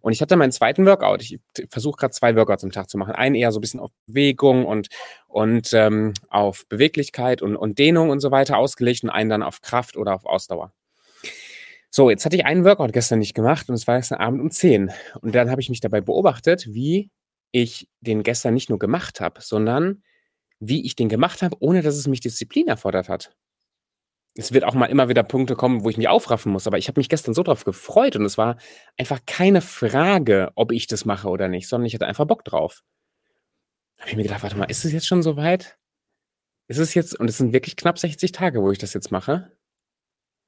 Und 0.00 0.12
ich 0.12 0.20
hatte 0.20 0.36
meinen 0.36 0.52
zweiten 0.52 0.86
Workout. 0.86 1.22
Ich 1.22 1.38
versuche 1.70 1.96
gerade 1.96 2.12
zwei 2.12 2.36
Workouts 2.36 2.64
am 2.64 2.70
Tag 2.70 2.90
zu 2.90 2.98
machen. 2.98 3.14
Einen 3.14 3.34
eher 3.34 3.52
so 3.52 3.58
ein 3.58 3.62
bisschen 3.62 3.80
auf 3.80 3.90
Bewegung 4.06 4.64
und, 4.66 4.88
und 5.26 5.72
ähm, 5.72 6.12
auf 6.28 6.66
Beweglichkeit 6.68 7.42
und, 7.42 7.56
und 7.56 7.78
Dehnung 7.78 8.10
und 8.10 8.20
so 8.20 8.30
weiter 8.30 8.58
ausgelegt 8.58 9.04
und 9.04 9.10
einen 9.10 9.30
dann 9.30 9.42
auf 9.42 9.60
Kraft 9.60 9.96
oder 9.96 10.14
auf 10.14 10.26
Ausdauer. 10.26 10.72
So, 11.90 12.10
jetzt 12.10 12.26
hatte 12.26 12.36
ich 12.36 12.44
einen 12.44 12.64
Workout 12.64 12.92
gestern 12.92 13.20
nicht 13.20 13.34
gemacht 13.34 13.68
und 13.70 13.74
es 13.74 13.86
war 13.86 13.96
gestern 13.96 14.18
Abend 14.18 14.42
um 14.42 14.50
10. 14.50 14.90
Und 15.22 15.34
dann 15.34 15.50
habe 15.50 15.62
ich 15.62 15.70
mich 15.70 15.80
dabei 15.80 16.02
beobachtet, 16.02 16.66
wie 16.68 17.10
ich 17.52 17.88
den 18.00 18.22
gestern 18.22 18.52
nicht 18.52 18.68
nur 18.68 18.78
gemacht 18.78 19.20
habe, 19.20 19.40
sondern 19.40 20.02
wie 20.60 20.84
ich 20.84 20.96
den 20.96 21.08
gemacht 21.08 21.42
habe, 21.42 21.56
ohne 21.60 21.82
dass 21.82 21.96
es 21.96 22.06
mich 22.06 22.20
Disziplin 22.20 22.68
erfordert 22.68 23.08
hat. 23.08 23.34
Es 24.38 24.52
wird 24.52 24.64
auch 24.64 24.74
mal 24.74 24.86
immer 24.86 25.08
wieder 25.08 25.22
Punkte 25.22 25.56
kommen, 25.56 25.82
wo 25.82 25.88
ich 25.88 25.96
mich 25.96 26.08
aufraffen 26.08 26.52
muss, 26.52 26.66
aber 26.66 26.76
ich 26.76 26.88
habe 26.88 27.00
mich 27.00 27.08
gestern 27.08 27.32
so 27.32 27.42
drauf 27.42 27.64
gefreut 27.64 28.16
und 28.16 28.24
es 28.24 28.36
war 28.36 28.56
einfach 28.98 29.20
keine 29.26 29.62
Frage, 29.62 30.50
ob 30.54 30.72
ich 30.72 30.86
das 30.86 31.06
mache 31.06 31.28
oder 31.28 31.48
nicht, 31.48 31.68
sondern 31.68 31.86
ich 31.86 31.94
hatte 31.94 32.06
einfach 32.06 32.26
Bock 32.26 32.44
drauf. 32.44 32.82
Habe 33.98 34.10
ich 34.10 34.16
mir 34.16 34.24
gedacht, 34.24 34.42
warte 34.42 34.56
mal, 34.56 34.64
ist 34.64 34.84
es 34.84 34.92
jetzt 34.92 35.06
schon 35.06 35.22
so 35.22 35.36
weit? 35.36 35.78
Ist 36.68 36.78
es 36.78 36.92
jetzt, 36.94 37.18
und 37.18 37.30
es 37.30 37.38
sind 37.38 37.52
wirklich 37.54 37.76
knapp 37.76 37.98
60 37.98 38.32
Tage, 38.32 38.60
wo 38.60 38.70
ich 38.70 38.78
das 38.78 38.92
jetzt 38.92 39.10
mache. 39.10 39.52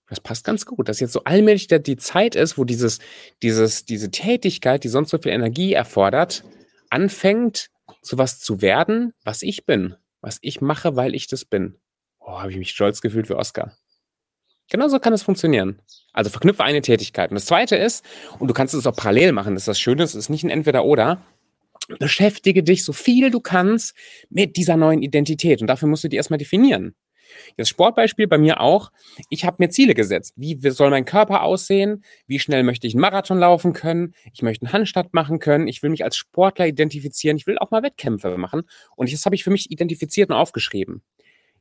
Das 0.08 0.20
passt 0.20 0.44
ganz 0.44 0.66
gut, 0.66 0.88
dass 0.88 1.00
jetzt 1.00 1.12
so 1.12 1.24
allmählich 1.24 1.68
die 1.68 1.96
Zeit 1.96 2.34
ist, 2.34 2.58
wo 2.58 2.64
dieses, 2.64 2.98
dieses, 3.42 3.84
diese 3.84 4.10
Tätigkeit, 4.10 4.84
die 4.84 4.88
sonst 4.88 5.10
so 5.10 5.18
viel 5.18 5.32
Energie 5.32 5.74
erfordert, 5.74 6.44
anfängt 6.90 7.70
zu 8.02 8.18
was 8.18 8.40
zu 8.40 8.62
werden, 8.62 9.12
was 9.24 9.42
ich 9.42 9.66
bin, 9.66 9.94
was 10.20 10.38
ich 10.42 10.60
mache, 10.60 10.96
weil 10.96 11.14
ich 11.14 11.26
das 11.26 11.44
bin. 11.44 11.76
Oh, 12.20 12.38
habe 12.38 12.50
ich 12.50 12.58
mich 12.58 12.70
stolz 12.70 13.00
gefühlt 13.00 13.26
für 13.26 13.36
Oscar. 13.36 13.76
Genauso 14.70 14.98
kann 14.98 15.12
es 15.12 15.22
funktionieren. 15.22 15.80
Also 16.12 16.30
verknüpfe 16.30 16.62
eine 16.62 16.82
Tätigkeit. 16.82 17.30
Und 17.30 17.36
das 17.36 17.46
zweite 17.46 17.76
ist, 17.76 18.04
und 18.38 18.48
du 18.48 18.54
kannst 18.54 18.74
es 18.74 18.86
auch 18.86 18.94
parallel 18.94 19.32
machen, 19.32 19.54
das 19.54 19.62
ist 19.62 19.68
das 19.68 19.80
Schöne, 19.80 20.02
es 20.02 20.14
ist 20.14 20.28
nicht 20.28 20.44
ein 20.44 20.50
Entweder-Oder. 20.50 21.22
Beschäftige 21.98 22.62
dich 22.62 22.84
so 22.84 22.92
viel 22.92 23.30
du 23.30 23.40
kannst 23.40 23.94
mit 24.28 24.56
dieser 24.56 24.76
neuen 24.76 25.02
Identität. 25.02 25.62
Und 25.62 25.68
dafür 25.68 25.88
musst 25.88 26.04
du 26.04 26.08
die 26.08 26.16
erstmal 26.16 26.38
definieren. 26.38 26.94
Das 27.56 27.68
Sportbeispiel 27.68 28.26
bei 28.26 28.38
mir 28.38 28.60
auch. 28.60 28.90
Ich 29.30 29.44
habe 29.44 29.56
mir 29.60 29.70
Ziele 29.70 29.94
gesetzt. 29.94 30.34
Wie 30.36 30.58
soll 30.70 30.90
mein 30.90 31.04
Körper 31.04 31.42
aussehen? 31.42 32.04
Wie 32.26 32.38
schnell 32.38 32.62
möchte 32.62 32.86
ich 32.86 32.94
einen 32.94 33.00
Marathon 33.00 33.38
laufen 33.38 33.72
können? 33.72 34.14
Ich 34.32 34.42
möchte 34.42 34.66
einen 34.66 34.72
Handstand 34.72 35.14
machen 35.14 35.38
können. 35.38 35.68
Ich 35.68 35.82
will 35.82 35.90
mich 35.90 36.04
als 36.04 36.16
Sportler 36.16 36.66
identifizieren. 36.66 37.36
Ich 37.36 37.46
will 37.46 37.58
auch 37.58 37.70
mal 37.70 37.82
Wettkämpfe 37.82 38.36
machen. 38.36 38.62
Und 38.96 39.12
das 39.12 39.24
habe 39.24 39.34
ich 39.34 39.44
für 39.44 39.50
mich 39.50 39.70
identifiziert 39.70 40.30
und 40.30 40.36
aufgeschrieben. 40.36 41.02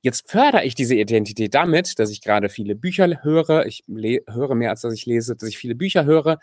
Jetzt 0.01 0.29
fördere 0.29 0.63
ich 0.63 0.75
diese 0.75 0.95
Identität 0.95 1.55
damit, 1.55 1.97
dass 1.97 2.11
ich 2.11 2.21
gerade 2.21 2.49
viele 2.49 2.75
Bücher 2.75 3.23
höre. 3.23 3.65
Ich 3.65 3.83
höre 3.87 4.55
mehr, 4.55 4.69
als 4.69 4.81
dass 4.81 4.93
ich 4.93 5.05
lese, 5.05 5.35
dass 5.35 5.49
ich 5.49 5.57
viele 5.57 5.75
Bücher 5.75 6.05
höre, 6.05 6.37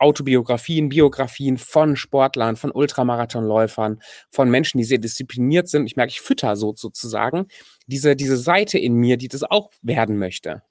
Autobiografien, 0.00 0.88
Biografien 0.88 1.58
von 1.58 1.94
Sportlern, 1.94 2.56
von 2.56 2.72
Ultramarathonläufern, 2.72 4.00
von 4.30 4.50
Menschen, 4.50 4.78
die 4.78 4.84
sehr 4.84 4.98
diszipliniert 4.98 5.68
sind. 5.68 5.86
Ich 5.86 5.96
merke, 5.96 6.10
ich 6.10 6.20
fütter 6.20 6.56
so 6.56 6.74
sozusagen 6.74 7.46
diese, 7.86 8.16
diese 8.16 8.36
Seite 8.36 8.78
in 8.78 8.94
mir, 8.94 9.16
die 9.18 9.28
das 9.28 9.42
auch 9.42 9.70
werden 9.82 10.18
möchte. 10.18 10.62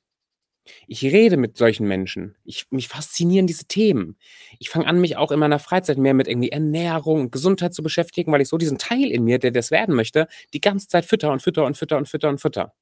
Ich 0.87 1.03
rede 1.03 1.37
mit 1.37 1.57
solchen 1.57 1.87
Menschen. 1.87 2.35
Ich, 2.43 2.65
mich 2.69 2.87
faszinieren 2.87 3.47
diese 3.47 3.65
Themen. 3.65 4.17
Ich 4.59 4.69
fange 4.69 4.87
an, 4.87 5.01
mich 5.01 5.17
auch 5.17 5.31
in 5.31 5.39
meiner 5.39 5.59
Freizeit 5.59 5.97
mehr 5.97 6.13
mit 6.13 6.27
irgendwie 6.27 6.51
Ernährung 6.51 7.21
und 7.21 7.31
Gesundheit 7.31 7.73
zu 7.73 7.83
beschäftigen, 7.83 8.31
weil 8.31 8.41
ich 8.41 8.49
so 8.49 8.57
diesen 8.57 8.77
Teil 8.77 9.11
in 9.11 9.23
mir, 9.23 9.39
der 9.39 9.51
das 9.51 9.71
werden 9.71 9.95
möchte, 9.95 10.27
die 10.53 10.61
ganze 10.61 10.87
Zeit 10.87 11.05
fütter 11.05 11.31
und 11.31 11.41
fütter 11.41 11.65
und 11.65 11.77
fütter 11.77 11.97
und 11.97 12.07
fütter 12.07 12.29
und 12.29 12.39
fütter. 12.41 12.73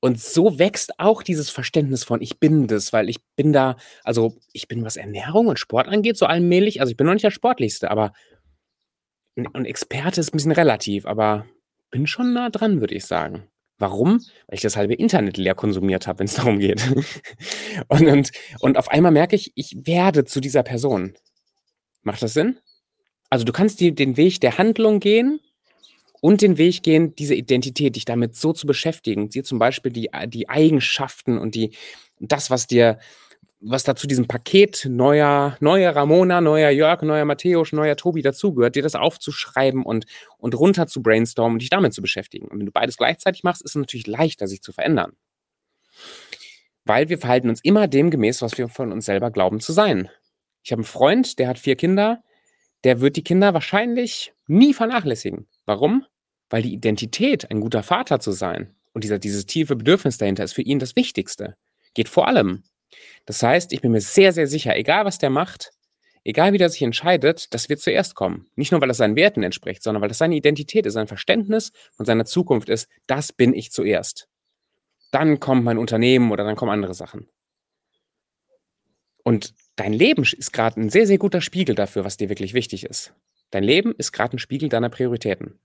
Und 0.00 0.20
so 0.20 0.58
wächst 0.58 0.98
auch 1.00 1.22
dieses 1.22 1.50
Verständnis 1.50 2.04
von 2.04 2.22
ich 2.22 2.38
bin 2.38 2.68
das, 2.68 2.92
weil 2.92 3.08
ich 3.08 3.18
bin 3.34 3.52
da, 3.52 3.76
also 4.04 4.36
ich 4.52 4.68
bin, 4.68 4.84
was 4.84 4.96
Ernährung 4.96 5.48
und 5.48 5.58
Sport 5.58 5.88
angeht, 5.88 6.16
so 6.16 6.26
allmählich, 6.26 6.80
also 6.80 6.90
ich 6.90 6.96
bin 6.96 7.06
noch 7.06 7.14
nicht 7.14 7.24
der 7.24 7.32
Sportlichste, 7.32 7.90
aber 7.90 8.12
ein 9.36 9.64
Experte 9.64 10.20
ist 10.20 10.32
ein 10.32 10.36
bisschen 10.36 10.52
relativ, 10.52 11.06
aber 11.06 11.46
bin 11.90 12.06
schon 12.06 12.32
nah 12.32 12.50
dran, 12.50 12.80
würde 12.80 12.94
ich 12.94 13.06
sagen. 13.06 13.48
Warum? 13.78 14.18
Weil 14.46 14.56
ich 14.56 14.60
das 14.60 14.76
halbe 14.76 14.94
Internet 14.94 15.36
leer 15.36 15.54
konsumiert 15.54 16.06
habe, 16.06 16.20
wenn 16.20 16.26
es 16.26 16.34
darum 16.36 16.58
geht. 16.58 16.82
und, 17.88 18.06
und, 18.06 18.30
und 18.60 18.76
auf 18.76 18.88
einmal 18.88 19.12
merke 19.12 19.36
ich, 19.36 19.52
ich 19.54 19.86
werde 19.86 20.24
zu 20.24 20.40
dieser 20.40 20.62
Person. 20.62 21.14
Macht 22.02 22.22
das 22.22 22.34
Sinn? 22.34 22.58
Also 23.30 23.44
du 23.44 23.52
kannst 23.52 23.80
die, 23.80 23.94
den 23.94 24.16
Weg 24.16 24.40
der 24.40 24.58
Handlung 24.58 25.00
gehen 25.00 25.40
und 26.20 26.42
den 26.42 26.58
Weg 26.58 26.82
gehen, 26.82 27.14
diese 27.14 27.34
Identität, 27.34 27.96
dich 27.96 28.04
damit 28.04 28.36
so 28.36 28.52
zu 28.52 28.66
beschäftigen, 28.66 29.28
dir 29.28 29.44
zum 29.44 29.58
Beispiel 29.58 29.92
die, 29.92 30.10
die 30.26 30.48
Eigenschaften 30.48 31.38
und 31.38 31.54
die, 31.54 31.72
das, 32.18 32.50
was 32.50 32.66
dir, 32.66 32.98
was 33.60 33.84
da 33.84 33.96
zu 33.96 34.06
diesem 34.06 34.28
Paket 34.28 34.86
neuer, 34.88 35.56
neuer 35.60 35.94
Ramona, 35.94 36.40
neuer 36.40 36.70
Jörg, 36.70 37.02
neuer 37.02 37.24
Matthäus, 37.24 37.72
neuer 37.72 37.96
Tobi 37.96 38.22
dazugehört, 38.22 38.76
dir 38.76 38.82
das 38.82 38.94
aufzuschreiben 38.94 39.84
und, 39.84 40.06
und 40.38 40.54
runter 40.54 40.86
zu 40.86 41.02
brainstormen 41.02 41.54
und 41.54 41.62
dich 41.62 41.70
damit 41.70 41.92
zu 41.92 42.02
beschäftigen. 42.02 42.48
Und 42.48 42.58
wenn 42.58 42.66
du 42.66 42.72
beides 42.72 42.96
gleichzeitig 42.96 43.42
machst, 43.42 43.62
ist 43.62 43.72
es 43.72 43.76
natürlich 43.76 44.06
leichter, 44.06 44.46
sich 44.46 44.62
zu 44.62 44.72
verändern. 44.72 45.12
Weil 46.84 47.08
wir 47.08 47.18
verhalten 47.18 47.48
uns 47.48 47.60
immer 47.62 47.88
dem 47.88 48.10
gemäß, 48.10 48.42
was 48.42 48.56
wir 48.58 48.68
von 48.68 48.92
uns 48.92 49.06
selber 49.06 49.30
glauben 49.30 49.60
zu 49.60 49.72
sein. 49.72 50.08
Ich 50.62 50.72
habe 50.72 50.80
einen 50.80 50.86
Freund, 50.86 51.38
der 51.38 51.48
hat 51.48 51.58
vier 51.58 51.76
Kinder, 51.76 52.22
der 52.84 53.00
wird 53.00 53.16
die 53.16 53.24
Kinder 53.24 53.54
wahrscheinlich 53.54 54.32
nie 54.46 54.74
vernachlässigen. 54.74 55.48
Warum? 55.66 56.06
Weil 56.50 56.62
die 56.62 56.72
Identität, 56.72 57.50
ein 57.50 57.60
guter 57.60 57.82
Vater 57.82 58.20
zu 58.20 58.32
sein 58.32 58.74
und 58.92 59.04
dieser, 59.04 59.18
dieses 59.18 59.46
tiefe 59.46 59.76
Bedürfnis 59.76 60.18
dahinter 60.18 60.44
ist 60.44 60.54
für 60.54 60.62
ihn 60.62 60.78
das 60.78 60.96
Wichtigste. 60.96 61.56
Geht 61.94 62.08
vor 62.08 62.28
allem. 62.28 62.64
Das 63.26 63.42
heißt, 63.42 63.72
ich 63.72 63.80
bin 63.80 63.92
mir 63.92 64.00
sehr, 64.00 64.32
sehr 64.32 64.46
sicher, 64.46 64.76
egal 64.76 65.04
was 65.04 65.18
der 65.18 65.30
macht, 65.30 65.72
egal 66.24 66.52
wie 66.52 66.58
der 66.58 66.70
sich 66.70 66.82
entscheidet, 66.82 67.52
das 67.52 67.68
wird 67.68 67.80
zuerst 67.80 68.14
kommen. 68.14 68.46
Nicht 68.54 68.72
nur, 68.72 68.80
weil 68.80 68.88
das 68.88 68.96
seinen 68.96 69.16
Werten 69.16 69.42
entspricht, 69.42 69.82
sondern 69.82 70.00
weil 70.00 70.08
das 70.08 70.18
seine 70.18 70.36
Identität 70.36 70.86
ist, 70.86 70.94
sein 70.94 71.06
Verständnis 71.06 71.72
von 71.96 72.06
seiner 72.06 72.24
Zukunft 72.24 72.68
ist, 72.68 72.88
das 73.06 73.32
bin 73.32 73.54
ich 73.54 73.70
zuerst. 73.70 74.28
Dann 75.10 75.40
kommt 75.40 75.64
mein 75.64 75.78
Unternehmen 75.78 76.30
oder 76.30 76.44
dann 76.44 76.56
kommen 76.56 76.72
andere 76.72 76.94
Sachen. 76.94 77.28
Und 79.22 79.54
dein 79.78 79.92
Leben 79.92 80.22
ist 80.22 80.52
gerade 80.52 80.80
ein 80.80 80.90
sehr, 80.90 81.06
sehr 81.06 81.18
guter 81.18 81.40
Spiegel 81.40 81.74
dafür, 81.74 82.04
was 82.04 82.16
dir 82.16 82.28
wirklich 82.28 82.52
wichtig 82.52 82.84
ist. 82.84 83.14
Dein 83.50 83.64
Leben 83.64 83.94
ist 83.96 84.12
gerade 84.12 84.36
ein 84.36 84.38
Spiegel 84.38 84.68
deiner 84.68 84.90
Prioritäten. 84.90 85.58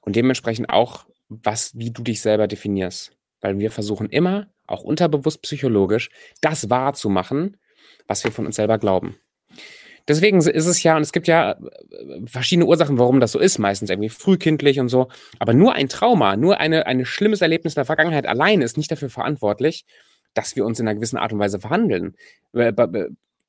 Und 0.00 0.16
dementsprechend 0.16 0.70
auch, 0.70 1.06
was, 1.28 1.76
wie 1.76 1.90
du 1.90 2.02
dich 2.02 2.22
selber 2.22 2.46
definierst. 2.46 3.12
Weil 3.40 3.58
wir 3.58 3.70
versuchen 3.70 4.08
immer, 4.08 4.48
auch 4.66 4.82
unterbewusst 4.82 5.42
psychologisch, 5.42 6.10
das 6.40 6.70
wahrzumachen, 6.70 7.56
was 8.06 8.24
wir 8.24 8.32
von 8.32 8.46
uns 8.46 8.56
selber 8.56 8.78
glauben. 8.78 9.16
Deswegen 10.08 10.38
ist 10.38 10.66
es 10.66 10.82
ja, 10.84 10.96
und 10.96 11.02
es 11.02 11.12
gibt 11.12 11.26
ja 11.26 11.52
äh, 11.52 11.56
verschiedene 12.26 12.66
Ursachen, 12.66 12.98
warum 12.98 13.18
das 13.18 13.32
so 13.32 13.40
ist, 13.40 13.58
meistens 13.58 13.90
irgendwie 13.90 14.08
frühkindlich 14.08 14.78
und 14.78 14.88
so. 14.88 15.08
Aber 15.40 15.52
nur 15.52 15.74
ein 15.74 15.88
Trauma, 15.88 16.36
nur 16.36 16.60
eine, 16.60 16.86
ein 16.86 17.04
schlimmes 17.04 17.40
Erlebnis 17.40 17.74
in 17.74 17.80
der 17.80 17.86
Vergangenheit 17.86 18.26
allein 18.26 18.62
ist 18.62 18.76
nicht 18.76 18.90
dafür 18.90 19.10
verantwortlich, 19.10 19.84
dass 20.36 20.54
wir 20.54 20.64
uns 20.64 20.78
in 20.78 20.86
einer 20.86 20.94
gewissen 20.94 21.16
Art 21.16 21.32
und 21.32 21.38
Weise 21.38 21.58
verhandeln. 21.58 22.14
Äh, 22.52 22.72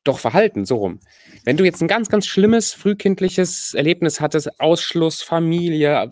doch 0.04 0.20
verhalten, 0.20 0.66
so 0.66 0.78
rum. 0.78 1.00
Wenn 1.44 1.58
du 1.58 1.66
jetzt 1.66 1.82
ein 1.82 1.88
ganz, 1.88 2.10
ganz 2.10 2.26
schlimmes 2.26 2.74
frühkindliches 2.74 3.74
Erlebnis 3.74 4.22
hattest, 4.22 4.60
Ausschluss, 4.60 5.22
Familie, 5.22 6.10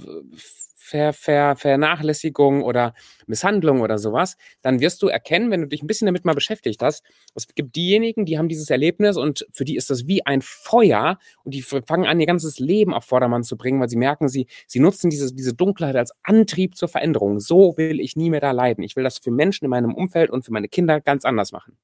Ver, 0.86 1.14
Ver, 1.14 1.56
Vernachlässigung 1.56 2.62
oder 2.62 2.94
Misshandlung 3.26 3.82
oder 3.82 3.98
sowas, 3.98 4.38
dann 4.62 4.80
wirst 4.80 5.02
du 5.02 5.08
erkennen, 5.08 5.50
wenn 5.50 5.62
du 5.62 5.68
dich 5.68 5.82
ein 5.82 5.88
bisschen 5.88 6.06
damit 6.06 6.26
mal 6.26 6.36
beschäftigt 6.36 6.84
hast, 6.84 7.04
es 7.34 7.48
gibt 7.48 7.76
diejenigen, 7.76 8.26
die 8.26 8.38
haben 8.38 8.50
dieses 8.50 8.70
Erlebnis 8.70 9.18
und 9.18 9.48
für 9.52 9.66
die 9.66 9.78
ist 9.78 9.90
das 9.90 10.06
wie 10.06 10.24
ein 10.28 10.44
Feuer 10.44 11.18
und 11.44 11.56
die 11.56 11.64
fangen 11.64 12.06
an, 12.06 12.20
ihr 12.20 12.28
ganzes 12.28 12.60
Leben 12.60 12.94
auf 12.94 13.06
Vordermann 13.06 13.44
zu 13.44 13.58
bringen, 13.58 13.80
weil 13.82 13.90
sie 13.90 13.98
merken, 13.98 14.30
sie, 14.30 14.46
sie 14.68 14.80
nutzen 14.80 15.10
diese, 15.10 15.34
diese 15.34 15.56
Dunkelheit 15.56 15.96
als 15.96 16.12
Antrieb 16.22 16.78
zur 16.78 16.88
Veränderung. 16.88 17.40
So 17.40 17.76
will 17.78 18.00
ich 18.00 18.16
nie 18.16 18.30
mehr 18.30 18.42
da 18.42 18.52
leiden. 18.52 18.84
Ich 18.84 18.96
will 18.96 19.04
das 19.04 19.18
für 19.18 19.32
Menschen 19.32 19.66
in 19.66 19.72
meinem 19.72 19.96
Umfeld 19.96 20.30
und 20.30 20.46
für 20.46 20.54
meine 20.54 20.68
Kinder 20.68 21.02
ganz 21.02 21.26
anders 21.26 21.52
machen. 21.52 21.80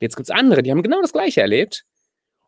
Jetzt 0.00 0.16
gibt 0.16 0.28
es 0.28 0.34
andere, 0.34 0.64
die 0.64 0.72
haben 0.72 0.82
genau 0.82 1.00
das 1.00 1.12
Gleiche 1.12 1.40
erlebt 1.40 1.84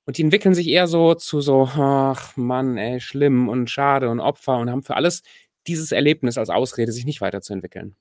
und 0.07 0.19
die 0.19 0.23
entwickeln 0.23 0.55
sich 0.55 0.67
eher 0.67 0.89
so 0.89 1.15
zu 1.15 1.41
so, 1.41 1.69
ach 1.73 2.37
Mann, 2.37 2.77
ey, 2.77 3.01
schlimm 3.01 3.49
und 3.49 3.71
schade 3.71 4.09
und 4.11 4.19
Opfer 4.19 4.59
und 4.59 4.69
haben 4.69 4.83
für 4.83 4.97
alles 4.97 5.23
dieses 5.67 5.93
Erlebnis 5.93 6.39
als 6.39 6.51
Ausrede, 6.51 6.93
sich 6.93 7.05
nicht 7.05 7.21
weiterzuentwickeln. 7.21 7.97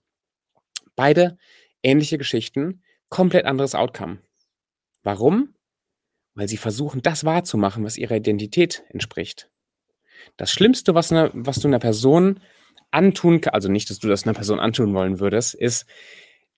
Beide 0.95 1.37
ähnliche 1.83 2.17
Geschichten, 2.17 2.81
komplett 3.09 3.45
anderes 3.45 3.75
Outcome. 3.75 4.19
Warum? 5.03 5.55
Weil 6.35 6.47
sie 6.47 6.57
versuchen, 6.57 7.01
das 7.01 7.23
wahrzumachen, 7.23 7.83
was 7.83 7.97
ihrer 7.97 8.15
Identität 8.15 8.83
entspricht. 8.89 9.49
Das 10.37 10.51
Schlimmste, 10.51 10.93
was, 10.95 11.11
eine, 11.11 11.31
was 11.33 11.59
du 11.59 11.67
einer 11.67 11.79
Person 11.79 12.39
antun 12.91 13.41
kannst, 13.41 13.53
also 13.53 13.69
nicht, 13.69 13.89
dass 13.89 13.99
du 13.99 14.07
das 14.07 14.23
einer 14.23 14.33
Person 14.33 14.59
antun 14.59 14.93
wollen 14.93 15.19
würdest, 15.19 15.53
ist, 15.53 15.85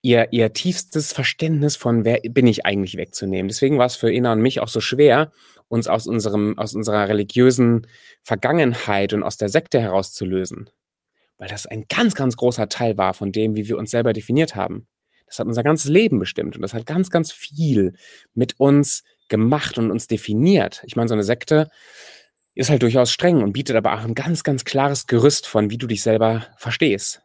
ihr, 0.02 0.32
ihr 0.32 0.52
tiefstes 0.52 1.12
Verständnis 1.12 1.76
von, 1.76 2.04
wer 2.04 2.20
bin 2.28 2.46
ich 2.46 2.66
eigentlich 2.66 2.96
wegzunehmen. 2.96 3.48
Deswegen 3.48 3.78
war 3.78 3.86
es 3.86 3.96
für 3.96 4.12
Ina 4.12 4.32
und 4.32 4.42
mich 4.42 4.60
auch 4.60 4.68
so 4.68 4.80
schwer, 4.80 5.32
uns 5.68 5.88
aus 5.88 6.06
unserem, 6.06 6.58
aus 6.58 6.74
unserer 6.74 7.08
religiösen 7.08 7.86
Vergangenheit 8.22 9.14
und 9.14 9.22
aus 9.22 9.36
der 9.36 9.48
Sekte 9.48 9.80
herauszulösen. 9.80 10.68
Weil 11.42 11.48
das 11.48 11.66
ein 11.66 11.86
ganz, 11.88 12.14
ganz 12.14 12.36
großer 12.36 12.68
Teil 12.68 12.96
war 12.98 13.14
von 13.14 13.32
dem, 13.32 13.56
wie 13.56 13.66
wir 13.66 13.76
uns 13.76 13.90
selber 13.90 14.12
definiert 14.12 14.54
haben. 14.54 14.86
Das 15.26 15.40
hat 15.40 15.48
unser 15.48 15.64
ganzes 15.64 15.90
Leben 15.90 16.20
bestimmt 16.20 16.54
und 16.54 16.62
das 16.62 16.72
hat 16.72 16.86
ganz, 16.86 17.10
ganz 17.10 17.32
viel 17.32 17.94
mit 18.32 18.60
uns 18.60 19.02
gemacht 19.28 19.76
und 19.76 19.90
uns 19.90 20.06
definiert. 20.06 20.84
Ich 20.86 20.94
meine, 20.94 21.08
so 21.08 21.14
eine 21.14 21.24
Sekte 21.24 21.68
ist 22.54 22.70
halt 22.70 22.84
durchaus 22.84 23.10
streng 23.10 23.42
und 23.42 23.54
bietet 23.54 23.74
aber 23.74 23.92
auch 23.92 24.04
ein 24.04 24.14
ganz, 24.14 24.44
ganz 24.44 24.64
klares 24.64 25.08
Gerüst 25.08 25.48
von, 25.48 25.68
wie 25.68 25.78
du 25.78 25.88
dich 25.88 26.04
selber 26.04 26.46
verstehst. 26.58 27.22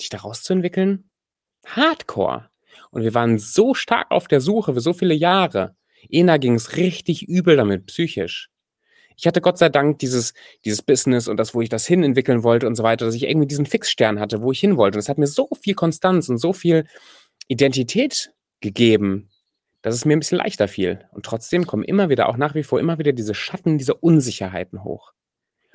Dich 0.00 0.08
da 0.08 0.18
rauszuentwickeln, 0.18 1.08
Hardcore. 1.64 2.50
Und 2.90 3.04
wir 3.04 3.14
waren 3.14 3.38
so 3.38 3.74
stark 3.74 4.10
auf 4.10 4.26
der 4.26 4.40
Suche 4.40 4.74
für 4.74 4.80
so 4.80 4.92
viele 4.92 5.14
Jahre. 5.14 5.76
Ena 6.08 6.36
ging 6.38 6.54
es 6.54 6.76
richtig 6.78 7.28
übel 7.28 7.54
damit, 7.54 7.86
psychisch. 7.86 8.50
Ich 9.20 9.26
hatte 9.26 9.40
Gott 9.40 9.58
sei 9.58 9.68
Dank 9.68 9.98
dieses, 9.98 10.32
dieses 10.64 10.82
Business 10.82 11.28
und 11.28 11.36
das, 11.36 11.54
wo 11.54 11.60
ich 11.60 11.68
das 11.68 11.86
hin 11.86 12.02
entwickeln 12.02 12.42
wollte 12.42 12.66
und 12.66 12.74
so 12.74 12.82
weiter, 12.82 13.04
dass 13.04 13.14
ich 13.14 13.24
irgendwie 13.24 13.46
diesen 13.46 13.66
Fixstern 13.66 14.18
hatte, 14.18 14.40
wo 14.40 14.50
ich 14.50 14.60
hin 14.60 14.78
wollte. 14.78 14.96
Und 14.96 15.00
es 15.00 15.10
hat 15.10 15.18
mir 15.18 15.26
so 15.26 15.48
viel 15.60 15.74
Konstanz 15.74 16.28
und 16.30 16.38
so 16.38 16.54
viel 16.54 16.86
Identität 17.46 18.32
gegeben, 18.60 19.28
dass 19.82 19.94
es 19.94 20.06
mir 20.06 20.16
ein 20.16 20.20
bisschen 20.20 20.38
leichter 20.38 20.68
fiel. 20.68 21.06
Und 21.12 21.26
trotzdem 21.26 21.66
kommen 21.66 21.84
immer 21.84 22.08
wieder, 22.08 22.28
auch 22.30 22.38
nach 22.38 22.54
wie 22.54 22.62
vor, 22.62 22.80
immer 22.80 22.98
wieder 22.98 23.12
diese 23.12 23.34
Schatten, 23.34 23.78
diese 23.78 23.94
Unsicherheiten 23.94 24.84
hoch 24.84 25.12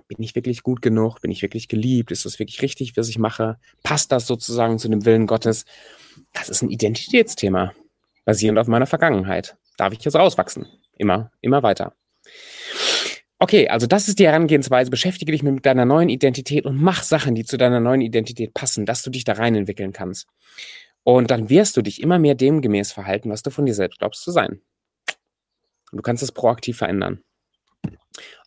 bin 0.08 0.22
ich 0.22 0.36
wirklich 0.36 0.64
gut 0.64 0.82
genug? 0.82 1.22
Bin 1.22 1.32
ich 1.32 1.42
wirklich 1.42 1.68
geliebt? 1.68 2.12
Ist 2.12 2.26
das 2.26 2.40
wirklich 2.40 2.62
richtig, 2.62 2.96
was 2.98 3.10
ich 3.10 3.18
mache? 3.18 3.58
Passt 3.84 4.12
das 4.12 4.28
sozusagen 4.28 4.80
zu 4.80 4.90
dem 4.90 5.06
Willen 5.06 5.28
Gottes? 5.28 5.66
Das 6.34 6.50
ist 6.50 6.62
ein 6.62 6.70
Identitätsthema, 6.70 7.74
basierend 8.24 8.60
auf 8.60 8.68
meiner 8.68 8.88
Vergangenheit. 8.88 9.58
Darf 9.78 9.94
ich 9.94 10.04
jetzt 10.04 10.16
rauswachsen? 10.16 10.68
Immer, 10.98 11.32
immer 11.42 11.64
weiter. 11.64 11.94
Okay, 13.46 13.68
also 13.68 13.86
das 13.86 14.08
ist 14.08 14.18
die 14.18 14.26
Herangehensweise. 14.26 14.90
Beschäftige 14.90 15.32
dich 15.32 15.44
mit 15.44 15.68
deiner 15.68 15.86
neuen 15.86 16.10
Identität 16.10 16.66
und 16.66 16.82
mach 16.82 17.04
Sachen, 17.04 17.36
die 17.36 17.46
zu 17.46 17.58
deiner 17.58 17.80
neuen 17.80 18.02
Identität 18.02 18.56
passen, 18.56 18.88
dass 18.88 19.04
du 19.04 19.12
dich 19.12 19.24
da 19.24 19.34
rein 19.34 19.54
entwickeln 19.54 19.94
kannst. 19.94 20.28
Und 21.04 21.30
dann 21.30 21.48
wirst 21.48 21.78
du 21.78 21.84
dich 21.84 22.02
immer 22.02 22.18
mehr 22.18 22.34
demgemäß 22.34 22.92
verhalten, 22.92 23.30
was 23.30 23.44
du 23.44 23.52
von 23.52 23.68
dir 23.68 23.76
selbst 23.76 24.00
glaubst 24.00 24.24
zu 24.24 24.32
sein. 24.32 24.62
Und 25.92 25.98
du 25.98 26.02
kannst 26.02 26.24
es 26.24 26.32
proaktiv 26.32 26.80
verändern. 26.80 27.22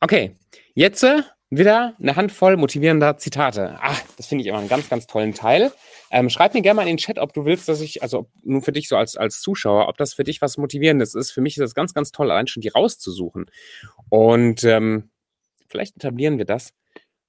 Okay, 0.01 0.35
jetzt 0.75 1.05
äh, 1.05 1.23
wieder 1.51 1.95
eine 1.99 2.17
Handvoll 2.17 2.57
motivierender 2.57 3.17
Zitate. 3.17 3.79
Ah, 3.81 3.97
das 4.17 4.27
finde 4.27 4.43
ich 4.43 4.49
immer 4.49 4.59
einen 4.59 4.69
ganz, 4.69 4.89
ganz 4.89 5.07
tollen 5.07 5.35
Teil. 5.35 5.73
Ähm, 6.11 6.29
schreib 6.29 6.55
mir 6.55 6.63
gerne 6.63 6.77
mal 6.77 6.83
in 6.83 6.89
den 6.89 6.97
Chat, 6.99 7.19
ob 7.19 7.33
du 7.33 7.45
willst, 7.45 7.69
dass 7.69 7.81
ich, 7.81 8.03
also 8.03 8.29
nur 8.43 8.63
für 8.63 8.73
dich 8.73 8.89
so 8.89 8.97
als, 8.97 9.17
als 9.17 9.41
Zuschauer, 9.41 9.89
ob 9.89 9.97
das 9.97 10.15
für 10.15 10.25
dich 10.25 10.43
was 10.43 10.59
Motivierendes 10.59 11.15
ist. 11.15 11.31
Für 11.31 11.41
mich 11.41 11.57
ist 11.57 11.63
das 11.63 11.75
ganz, 11.75 11.95
ganz 11.95 12.13
toll, 12.13 12.31
allein 12.31 12.47
schon 12.47 12.61
die 12.61 12.69
rauszusuchen. 12.69 13.47
Und 14.11 14.65
ähm, 14.65 15.11
vielleicht 15.69 15.97
etablieren 15.97 16.39
wir 16.39 16.45
das 16.45 16.73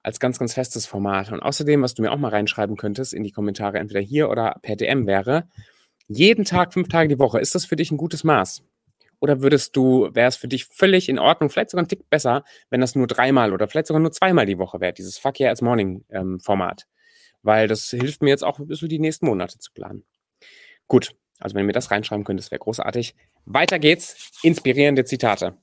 als 0.02 0.20
ganz, 0.20 0.38
ganz 0.38 0.54
festes 0.54 0.86
Format. 0.86 1.30
Und 1.32 1.40
außerdem, 1.40 1.82
was 1.82 1.94
du 1.94 2.02
mir 2.02 2.12
auch 2.12 2.18
mal 2.18 2.30
reinschreiben 2.30 2.76
könntest 2.76 3.12
in 3.12 3.22
die 3.22 3.32
Kommentare, 3.32 3.78
entweder 3.78 4.00
hier 4.00 4.30
oder 4.30 4.56
per 4.62 4.76
DM 4.76 5.06
wäre, 5.06 5.48
jeden 6.08 6.44
Tag, 6.44 6.72
fünf 6.72 6.88
Tage 6.88 7.08
die 7.08 7.18
Woche, 7.18 7.38
ist 7.38 7.54
das 7.54 7.64
für 7.64 7.76
dich 7.76 7.90
ein 7.90 7.96
gutes 7.96 8.24
Maß? 8.24 8.62
Oder 9.20 9.42
würdest 9.42 9.76
du, 9.76 10.08
wäre 10.12 10.28
es 10.28 10.36
für 10.36 10.48
dich 10.48 10.66
völlig 10.66 11.08
in 11.08 11.18
Ordnung, 11.18 11.50
vielleicht 11.50 11.70
sogar 11.70 11.84
ein 11.84 11.88
Tick 11.88 12.08
besser, 12.08 12.44
wenn 12.70 12.80
das 12.80 12.94
nur 12.94 13.06
dreimal 13.06 13.52
oder 13.52 13.68
vielleicht 13.68 13.86
sogar 13.86 14.00
nur 14.00 14.12
zweimal 14.12 14.46
die 14.46 14.58
Woche 14.58 14.80
wäre, 14.80 14.92
dieses 14.92 15.18
Fuck 15.18 15.40
yeah 15.40 15.52
as 15.52 15.62
Morning 15.62 16.04
ähm, 16.08 16.40
Format? 16.40 16.86
Weil 17.42 17.68
das 17.68 17.90
hilft 17.90 18.22
mir 18.22 18.30
jetzt 18.30 18.44
auch 18.44 18.58
ein 18.58 18.66
bisschen 18.66 18.88
die 18.88 18.98
nächsten 18.98 19.26
Monate 19.26 19.58
zu 19.58 19.72
planen. 19.72 20.04
Gut, 20.88 21.14
also 21.38 21.54
wenn 21.54 21.62
ihr 21.62 21.66
mir 21.66 21.72
das 21.72 21.90
reinschreiben 21.90 22.24
könnt, 22.24 22.40
das 22.40 22.50
wäre 22.50 22.58
großartig. 22.58 23.14
Weiter 23.44 23.78
geht's. 23.78 24.32
Inspirierende 24.42 25.04
Zitate. 25.04 25.56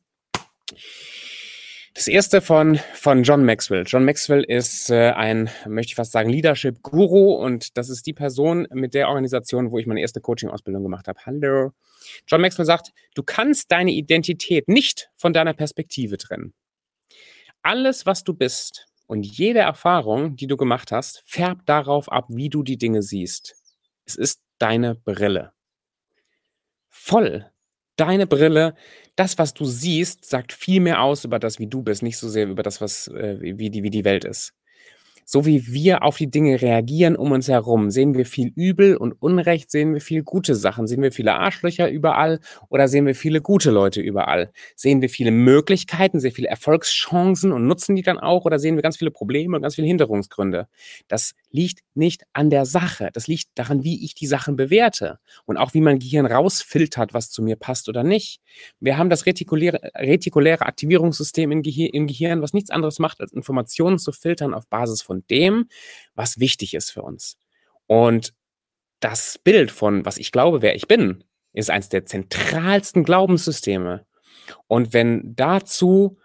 Das 1.98 2.08
erste 2.08 2.42
von, 2.42 2.80
von 2.94 3.24
John 3.24 3.44
Maxwell. 3.44 3.84
John 3.88 4.06
Maxwell 4.06 4.44
ist 4.44 4.92
äh, 4.92 5.10
ein, 5.14 5.50
möchte 5.66 5.90
ich 5.90 5.96
fast 5.96 6.12
sagen, 6.12 6.30
Leadership-Guru 6.30 7.34
und 7.34 7.76
das 7.76 7.90
ist 7.90 8.06
die 8.06 8.14
Person 8.14 8.68
mit 8.72 8.94
der 8.94 9.08
Organisation, 9.08 9.72
wo 9.72 9.80
ich 9.80 9.88
meine 9.88 10.02
erste 10.02 10.22
Coaching-Ausbildung 10.22 10.84
gemacht 10.84 11.08
habe. 11.08 11.20
Hallo. 11.26 11.72
John 12.28 12.42
Maxwell 12.42 12.68
sagt, 12.68 12.92
du 13.16 13.24
kannst 13.24 13.72
deine 13.72 13.90
Identität 13.90 14.68
nicht 14.68 15.10
von 15.16 15.34
deiner 15.34 15.56
Perspektive 15.56 16.20
trennen. 16.20 16.54
Alles, 17.64 18.06
was 18.06 18.24
du 18.24 18.36
bist 18.36 18.86
und 19.08 19.26
jede 19.26 19.62
Erfahrung, 19.62 20.36
die 20.36 20.46
du 20.46 20.56
gemacht 20.56 20.92
hast, 20.92 21.24
färbt 21.26 21.68
darauf 21.68 22.12
ab, 22.12 22.26
wie 22.30 22.50
du 22.50 22.62
die 22.62 22.78
Dinge 22.78 23.02
siehst. 23.02 23.56
Es 24.06 24.16
ist 24.16 24.40
deine 24.60 24.94
Brille. 24.94 25.52
Voll. 26.90 27.50
Deine 27.98 28.28
Brille, 28.28 28.76
das, 29.16 29.38
was 29.38 29.54
du 29.54 29.66
siehst, 29.66 30.26
sagt 30.26 30.54
viel 30.54 30.82
mehr 30.82 31.02
aus 31.02 31.26
über 31.26 31.40
das, 31.40 31.60
wie 31.60 31.68
du 31.68 31.82
bist, 31.84 32.04
nicht 32.04 32.18
so 32.18 32.30
sehr 32.30 32.48
über 32.48 32.64
das, 32.64 32.80
was, 32.82 33.08
äh, 33.10 33.38
wie, 33.42 33.70
die, 33.72 33.84
wie 33.84 33.90
die 33.90 34.06
Welt 34.06 34.24
ist 34.26 34.54
so 35.30 35.46
wie 35.46 35.68
wir 35.68 36.04
auf 36.04 36.16
die 36.16 36.32
Dinge 36.32 36.62
reagieren 36.62 37.18
um 37.18 37.34
uns 37.34 37.50
herum, 37.50 37.92
sehen 37.92 38.16
wir 38.16 38.26
viel 38.26 38.54
Übel 38.56 38.96
und 38.96 39.12
Unrecht, 39.22 39.70
sehen 39.70 39.94
wir 39.94 40.00
viel 40.00 40.24
gute 40.24 40.56
Sachen, 40.56 40.88
sehen 40.88 41.02
wir 41.02 41.12
viele 41.12 41.34
Arschlöcher 41.34 41.90
überall 41.90 42.40
oder 42.70 42.88
sehen 42.88 43.06
wir 43.06 43.14
viele 43.14 43.42
gute 43.42 43.70
Leute 43.70 44.00
überall? 44.00 44.52
Sehen 44.78 45.02
wir 45.02 45.10
viele 45.10 45.32
Möglichkeiten, 45.32 46.22
sehr 46.22 46.32
viele 46.32 46.48
Erfolgschancen 46.48 47.52
und 47.52 47.68
nutzen 47.68 47.98
die 47.98 48.04
dann 48.04 48.20
auch 48.20 48.46
oder 48.46 48.58
sehen 48.58 48.78
wir 48.78 48.82
ganz 48.82 48.96
viele 48.96 49.12
Probleme 49.12 49.58
und 49.58 49.62
ganz 49.64 49.76
viele 49.76 49.88
Hinderungsgründe? 49.88 50.70
Das 51.10 51.34
liegt 51.52 51.82
nicht 51.94 52.24
an 52.32 52.50
der 52.50 52.66
Sache, 52.66 53.10
das 53.12 53.28
liegt 53.28 53.50
daran, 53.56 53.84
wie 53.84 54.06
ich 54.06 54.16
die 54.16 54.28
Sachen 54.28 54.56
bewerte 54.56 55.20
und 55.44 55.58
auch 55.58 55.74
wie 55.74 55.82
mein 55.82 56.00
Gehirn 56.00 56.26
rausfiltert, 56.26 57.14
was 57.14 57.32
zu 57.32 57.44
mir 57.44 57.58
passt 57.58 57.90
oder 57.90 58.04
nicht. 58.04 58.40
Wir 58.80 58.98
haben 58.98 59.10
das 59.10 59.26
retikuläre, 59.26 59.92
retikuläre 59.94 60.66
Aktivierungssystem 60.66 61.52
im 61.52 61.64
Gehirn, 61.64 61.90
im 61.92 62.08
Gehirn, 62.08 62.42
was 62.42 62.54
nichts 62.54 62.70
anderes 62.70 63.00
macht, 63.00 63.20
als 63.20 63.34
Informationen 63.34 64.00
zu 64.00 64.14
filtern 64.14 64.54
auf 64.54 64.68
Basis 64.68 65.02
von 65.02 65.17
von 65.18 65.24
dem, 65.30 65.70
was 66.16 66.40
wichtig 66.40 66.74
ist 66.74 66.92
für 66.92 67.02
uns. 67.02 67.38
Und 67.88 68.34
das 69.00 69.38
Bild 69.38 69.72
von, 69.72 70.06
was 70.06 70.18
ich 70.18 70.32
glaube, 70.32 70.62
wer 70.62 70.76
ich 70.76 70.88
bin, 70.88 71.24
ist 71.54 71.70
eines 71.70 71.90
der 71.90 72.06
zentralsten 72.06 73.04
Glaubenssysteme. 73.04 74.06
Und 74.68 74.94
wenn 74.94 75.36
dazu 75.36 76.18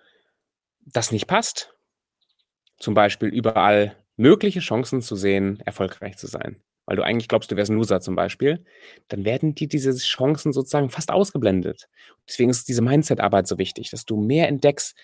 das 0.80 1.12
nicht 1.12 1.26
passt, 1.26 1.74
zum 2.78 2.94
Beispiel 2.94 3.28
überall 3.28 3.96
mögliche 4.16 4.60
Chancen 4.60 5.00
zu 5.00 5.16
sehen, 5.16 5.60
erfolgreich 5.60 6.16
zu 6.16 6.26
sein, 6.26 6.60
weil 6.84 6.96
du 6.96 7.02
eigentlich 7.02 7.28
glaubst, 7.28 7.50
du 7.50 7.56
wärst 7.56 7.70
ein 7.70 7.76
Loser 7.76 8.00
zum 8.00 8.16
Beispiel, 8.16 8.64
dann 9.08 9.24
werden 9.24 9.54
dir 9.54 9.68
diese 9.68 9.96
Chancen 9.96 10.52
sozusagen 10.52 10.90
fast 10.90 11.10
ausgeblendet. 11.10 11.88
Deswegen 12.28 12.50
ist 12.50 12.68
diese 12.68 12.82
Mindset-Arbeit 12.82 13.46
so 13.46 13.58
wichtig, 13.58 13.90
dass 13.90 14.04
du 14.04 14.16
mehr 14.16 14.48
entdeckst, 14.48 14.96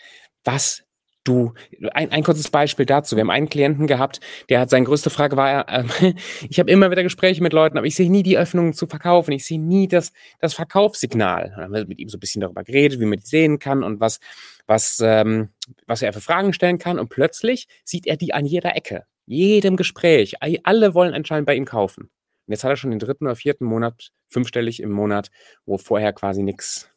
was 0.44 0.88
du, 1.25 1.53
ein, 1.93 2.11
ein 2.11 2.23
kurzes 2.23 2.51
Beispiel 2.51 2.87
dazu. 2.87 3.17
Wir 3.17 3.21
haben 3.23 3.31
einen 3.31 3.49
Klienten 3.49 3.87
gehabt, 3.87 4.21
der 4.49 4.61
hat, 4.61 4.71
seine 4.71 4.87
größte 4.87 5.11
Frage 5.11 5.37
war, 5.37 5.69
äh, 5.69 5.85
ich 6.49 6.59
habe 6.59 6.71
immer 6.71 6.91
wieder 6.91 7.03
Gespräche 7.03 7.43
mit 7.43 7.53
Leuten, 7.53 7.79
aber 7.79 7.87
ich 7.87 7.95
sehe 7.95 8.11
nie 8.11 8.23
die 8.23 8.39
Öffnungen 8.39 8.73
zu 8.73 8.87
verkaufen. 8.87 9.33
Ich 9.33 9.47
sehe 9.47 9.61
nie 9.61 9.89
das, 9.89 10.13
das 10.41 10.55
Verkaufssignal. 10.55 11.53
Dann 11.55 11.65
haben 11.65 11.75
wir 11.75 11.87
mit 11.87 11.99
ihm 11.99 12.09
so 12.09 12.17
ein 12.17 12.21
bisschen 12.21 12.41
darüber 12.41 12.65
geredet, 12.65 13.01
wie 13.01 13.07
man 13.07 13.19
die 13.19 13.27
sehen 13.27 13.59
kann 13.59 13.83
und 13.83 14.01
was, 14.01 14.21
was, 14.67 15.01
ähm, 15.03 15.51
was 15.87 16.03
er 16.03 16.13
für 16.13 16.21
Fragen 16.21 16.53
stellen 16.53 16.79
kann. 16.79 16.99
Und 16.99 17.09
plötzlich 17.09 17.69
sieht 17.85 18.07
er 18.07 18.17
die 18.17 18.35
an 18.35 18.47
jeder 18.47 18.77
Ecke, 18.77 19.05
jedem 19.27 19.77
Gespräch. 19.77 20.37
Alle 20.41 20.95
wollen 20.95 21.15
anscheinend 21.15 21.47
bei 21.47 21.55
ihm 21.55 21.65
kaufen. 21.65 22.05
Und 22.05 22.53
jetzt 22.53 22.65
hat 22.65 22.71
er 22.71 22.77
schon 22.77 22.91
den 22.91 23.01
dritten 23.01 23.27
oder 23.27 23.37
vierten 23.37 23.67
Monat, 23.67 24.11
fünfstellig 24.29 24.81
im 24.81 24.91
Monat, 24.91 25.31
wo 25.67 25.77
vorher 25.77 26.13
quasi 26.15 26.43
nichts 26.43 26.91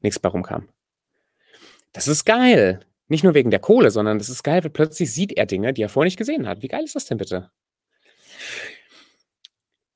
nichts 0.00 0.18
bei 0.18 0.28
rumkam. 0.28 0.68
Das 1.92 2.06
ist 2.06 2.24
geil 2.24 2.80
Nicht 3.08 3.24
nur 3.24 3.34
wegen 3.34 3.50
der 3.50 3.60
Kohle, 3.60 3.90
sondern 3.90 4.18
das 4.18 4.28
ist 4.28 4.42
geil, 4.42 4.62
weil 4.62 4.70
plötzlich 4.70 5.12
sieht 5.12 5.32
er 5.32 5.46
Dinge, 5.46 5.72
die 5.72 5.82
er 5.82 5.88
vorher 5.88 6.06
nicht 6.06 6.18
gesehen 6.18 6.46
hat. 6.46 6.62
Wie 6.62 6.68
geil 6.68 6.84
ist 6.84 6.94
das 6.94 7.06
denn 7.06 7.18
bitte? 7.18 7.50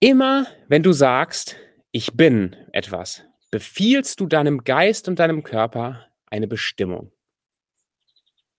Immer 0.00 0.46
wenn 0.68 0.82
du 0.82 0.92
sagst, 0.92 1.56
ich 1.92 2.14
bin 2.14 2.56
etwas, 2.72 3.24
befiehlst 3.50 4.18
du 4.18 4.26
deinem 4.26 4.64
Geist 4.64 5.08
und 5.08 5.18
deinem 5.18 5.42
Körper 5.42 6.08
eine 6.26 6.48
Bestimmung. 6.48 7.12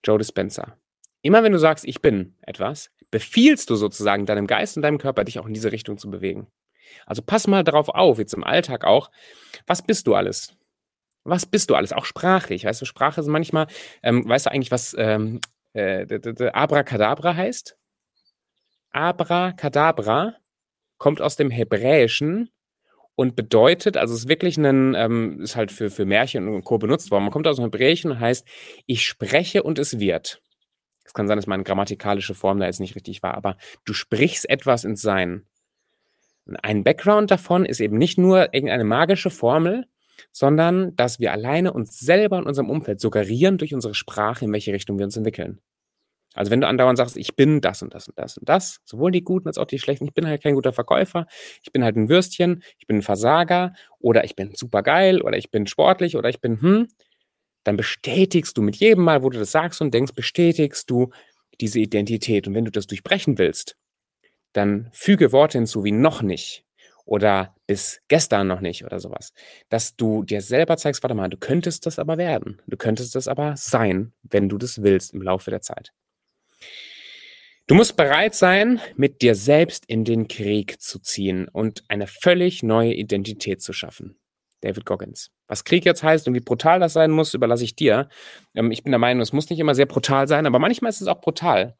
Joe 0.04 0.18
Dispenza. 0.18 0.78
Immer 1.20 1.42
wenn 1.42 1.52
du 1.52 1.58
sagst, 1.58 1.84
ich 1.84 2.00
bin 2.00 2.36
etwas, 2.42 2.90
befiehlst 3.10 3.68
du 3.70 3.76
sozusagen 3.76 4.26
deinem 4.26 4.46
Geist 4.46 4.76
und 4.76 4.82
deinem 4.82 4.98
Körper, 4.98 5.24
dich 5.24 5.38
auch 5.38 5.46
in 5.46 5.54
diese 5.54 5.72
Richtung 5.72 5.98
zu 5.98 6.10
bewegen. 6.10 6.46
Also 7.06 7.22
pass 7.22 7.46
mal 7.46 7.64
darauf 7.64 7.88
auf, 7.88 8.18
jetzt 8.18 8.34
im 8.34 8.44
Alltag 8.44 8.84
auch. 8.84 9.10
Was 9.66 9.82
bist 9.82 10.06
du 10.06 10.14
alles? 10.14 10.53
Was 11.24 11.46
bist 11.46 11.70
du 11.70 11.74
alles? 11.74 11.92
Auch 11.92 12.04
sprachlich. 12.04 12.64
Weißt 12.64 12.80
du, 12.80 12.84
Sprache 12.84 13.20
ist 13.20 13.26
manchmal, 13.26 13.66
ähm, 14.02 14.28
weißt 14.28 14.46
du 14.46 14.52
eigentlich, 14.52 14.70
was 14.70 14.94
ähm, 14.98 15.40
äh, 15.72 16.06
Abracadabra 16.52 17.34
heißt? 17.34 17.76
Abracadabra 18.90 20.36
kommt 20.98 21.20
aus 21.20 21.36
dem 21.36 21.50
Hebräischen 21.50 22.50
und 23.16 23.36
bedeutet, 23.36 23.96
also 23.96 24.14
es 24.14 24.20
ist 24.20 24.28
wirklich 24.28 24.56
ein, 24.58 24.94
ähm, 24.94 25.40
ist 25.40 25.56
halt 25.56 25.72
für, 25.72 25.90
für 25.90 26.04
Märchen 26.04 26.48
und 26.48 26.64
Co. 26.64 26.78
benutzt 26.78 27.10
worden. 27.10 27.24
Man 27.24 27.32
kommt 27.32 27.46
aus 27.46 27.56
dem 27.56 27.64
Hebräischen 27.64 28.10
und 28.10 28.20
heißt, 28.20 28.46
ich 28.86 29.06
spreche 29.06 29.62
und 29.62 29.78
es 29.78 29.98
wird. 29.98 30.42
Es 31.04 31.12
kann 31.12 31.28
sein, 31.28 31.36
dass 31.36 31.46
meine 31.46 31.64
grammatikalische 31.64 32.34
Form 32.34 32.58
da 32.58 32.66
jetzt 32.66 32.80
nicht 32.80 32.96
richtig 32.96 33.22
war, 33.22 33.34
aber 33.34 33.56
du 33.84 33.92
sprichst 33.92 34.48
etwas 34.48 34.84
ins 34.84 35.02
Sein. 35.02 35.46
Ein 36.62 36.84
Background 36.84 37.30
davon 37.30 37.64
ist 37.64 37.80
eben 37.80 37.98
nicht 37.98 38.18
nur 38.18 38.52
irgendeine 38.54 38.84
magische 38.84 39.30
Formel, 39.30 39.86
sondern 40.32 40.94
dass 40.96 41.20
wir 41.20 41.32
alleine 41.32 41.72
uns 41.72 41.98
selber 41.98 42.38
in 42.38 42.44
unserem 42.44 42.70
Umfeld 42.70 43.00
suggerieren 43.00 43.58
durch 43.58 43.74
unsere 43.74 43.94
Sprache, 43.94 44.44
in 44.44 44.52
welche 44.52 44.72
Richtung 44.72 44.98
wir 44.98 45.04
uns 45.04 45.16
entwickeln. 45.16 45.60
Also 46.34 46.50
wenn 46.50 46.60
du 46.60 46.66
andauernd 46.66 46.98
sagst, 46.98 47.16
ich 47.16 47.36
bin 47.36 47.60
das 47.60 47.80
und 47.82 47.94
das 47.94 48.08
und 48.08 48.18
das 48.18 48.36
und 48.36 48.48
das, 48.48 48.80
sowohl 48.84 49.12
die 49.12 49.22
guten 49.22 49.46
als 49.46 49.56
auch 49.56 49.66
die 49.66 49.78
schlechten, 49.78 50.04
ich 50.04 50.14
bin 50.14 50.26
halt 50.26 50.42
kein 50.42 50.56
guter 50.56 50.72
Verkäufer, 50.72 51.26
ich 51.62 51.72
bin 51.72 51.84
halt 51.84 51.96
ein 51.96 52.08
Würstchen, 52.08 52.62
ich 52.78 52.86
bin 52.88 52.98
ein 52.98 53.02
Versager 53.02 53.72
oder 54.00 54.24
ich 54.24 54.34
bin 54.34 54.52
super 54.54 54.82
geil 54.82 55.22
oder 55.22 55.36
ich 55.38 55.52
bin 55.52 55.68
sportlich 55.68 56.16
oder 56.16 56.28
ich 56.28 56.40
bin 56.40 56.60
hm, 56.60 56.88
dann 57.62 57.76
bestätigst 57.76 58.56
du 58.58 58.62
mit 58.62 58.76
jedem 58.76 59.04
Mal, 59.04 59.22
wo 59.22 59.30
du 59.30 59.38
das 59.38 59.52
sagst 59.52 59.80
und 59.80 59.94
denkst, 59.94 60.12
bestätigst 60.14 60.90
du 60.90 61.10
diese 61.60 61.80
Identität. 61.80 62.46
Und 62.46 62.54
wenn 62.54 62.64
du 62.64 62.70
das 62.70 62.86
durchbrechen 62.86 63.38
willst, 63.38 63.76
dann 64.52 64.90
füge 64.92 65.32
Worte 65.32 65.58
hinzu 65.58 65.84
wie 65.84 65.92
noch 65.92 66.22
nicht 66.22 66.63
oder 67.04 67.54
bis 67.66 68.00
gestern 68.08 68.46
noch 68.46 68.60
nicht 68.60 68.84
oder 68.84 68.98
sowas, 69.00 69.32
dass 69.68 69.96
du 69.96 70.22
dir 70.22 70.40
selber 70.40 70.76
zeigst, 70.76 71.02
warte 71.02 71.14
mal, 71.14 71.28
du 71.28 71.36
könntest 71.36 71.86
das 71.86 71.98
aber 71.98 72.18
werden, 72.18 72.60
du 72.66 72.76
könntest 72.76 73.14
das 73.14 73.28
aber 73.28 73.56
sein, 73.56 74.12
wenn 74.22 74.48
du 74.48 74.58
das 74.58 74.82
willst 74.82 75.14
im 75.14 75.22
Laufe 75.22 75.50
der 75.50 75.60
Zeit. 75.60 75.92
Du 77.66 77.74
musst 77.74 77.96
bereit 77.96 78.34
sein, 78.34 78.80
mit 78.94 79.22
dir 79.22 79.34
selbst 79.34 79.86
in 79.86 80.04
den 80.04 80.28
Krieg 80.28 80.82
zu 80.82 80.98
ziehen 80.98 81.48
und 81.48 81.82
eine 81.88 82.06
völlig 82.06 82.62
neue 82.62 82.92
Identität 82.92 83.62
zu 83.62 83.72
schaffen. 83.72 84.18
David 84.60 84.84
Goggins. 84.84 85.30
Was 85.46 85.64
Krieg 85.64 85.84
jetzt 85.84 86.02
heißt 86.02 86.26
und 86.28 86.34
wie 86.34 86.40
brutal 86.40 86.80
das 86.80 86.94
sein 86.94 87.10
muss, 87.10 87.34
überlasse 87.34 87.64
ich 87.64 87.76
dir. 87.76 88.08
Ähm, 88.54 88.70
ich 88.70 88.82
bin 88.82 88.92
der 88.92 88.98
Meinung, 88.98 89.22
es 89.22 89.32
muss 89.32 89.48
nicht 89.50 89.60
immer 89.60 89.74
sehr 89.74 89.86
brutal 89.86 90.28
sein, 90.28 90.46
aber 90.46 90.58
manchmal 90.58 90.90
ist 90.90 91.00
es 91.00 91.06
auch 91.06 91.20
brutal. 91.20 91.76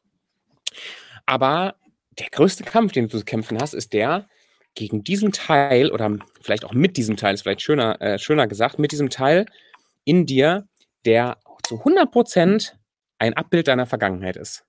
Aber 1.25 1.75
der 2.19 2.29
größte 2.31 2.63
Kampf, 2.63 2.91
den 2.91 3.07
du 3.07 3.17
zu 3.17 3.25
kämpfen 3.25 3.59
hast, 3.59 3.73
ist 3.73 3.93
der 3.93 4.27
gegen 4.75 5.03
diesen 5.03 5.31
Teil 5.31 5.91
oder 5.91 6.17
vielleicht 6.41 6.65
auch 6.65 6.73
mit 6.73 6.97
diesem 6.97 7.17
Teil, 7.17 7.33
ist 7.33 7.41
vielleicht 7.41 7.61
schöner, 7.61 7.99
äh, 8.01 8.19
schöner 8.19 8.47
gesagt, 8.47 8.77
mit 8.77 8.91
diesem 8.91 9.09
Teil 9.09 9.45
in 10.03 10.25
dir, 10.25 10.67
der 11.05 11.37
zu 11.63 11.79
100 11.79 12.11
Prozent 12.11 12.77
ein 13.17 13.33
Abbild 13.33 13.67
deiner 13.67 13.85
Vergangenheit 13.85 14.35
ist. 14.35 14.65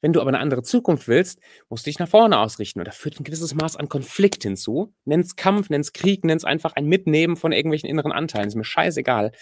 Wenn 0.00 0.12
du 0.12 0.20
aber 0.20 0.28
eine 0.28 0.38
andere 0.38 0.62
Zukunft 0.62 1.08
willst, 1.08 1.40
musst 1.68 1.84
du 1.84 1.90
dich 1.90 1.98
nach 1.98 2.08
vorne 2.08 2.38
ausrichten. 2.38 2.78
Und 2.78 2.86
da 2.86 2.92
führt 2.92 3.18
ein 3.18 3.24
gewisses 3.24 3.54
Maß 3.54 3.76
an 3.76 3.88
Konflikt 3.88 4.44
hinzu. 4.44 4.94
Nenn's 5.04 5.34
Kampf, 5.34 5.70
nenn's 5.70 5.92
Krieg, 5.92 6.24
nenn's 6.24 6.44
einfach 6.44 6.74
ein 6.74 6.86
Mitnehmen 6.86 7.36
von 7.36 7.50
irgendwelchen 7.50 7.88
inneren 7.88 8.12
Anteilen. 8.12 8.46
Ist 8.46 8.54
mir 8.54 8.64
scheißegal. 8.64 9.32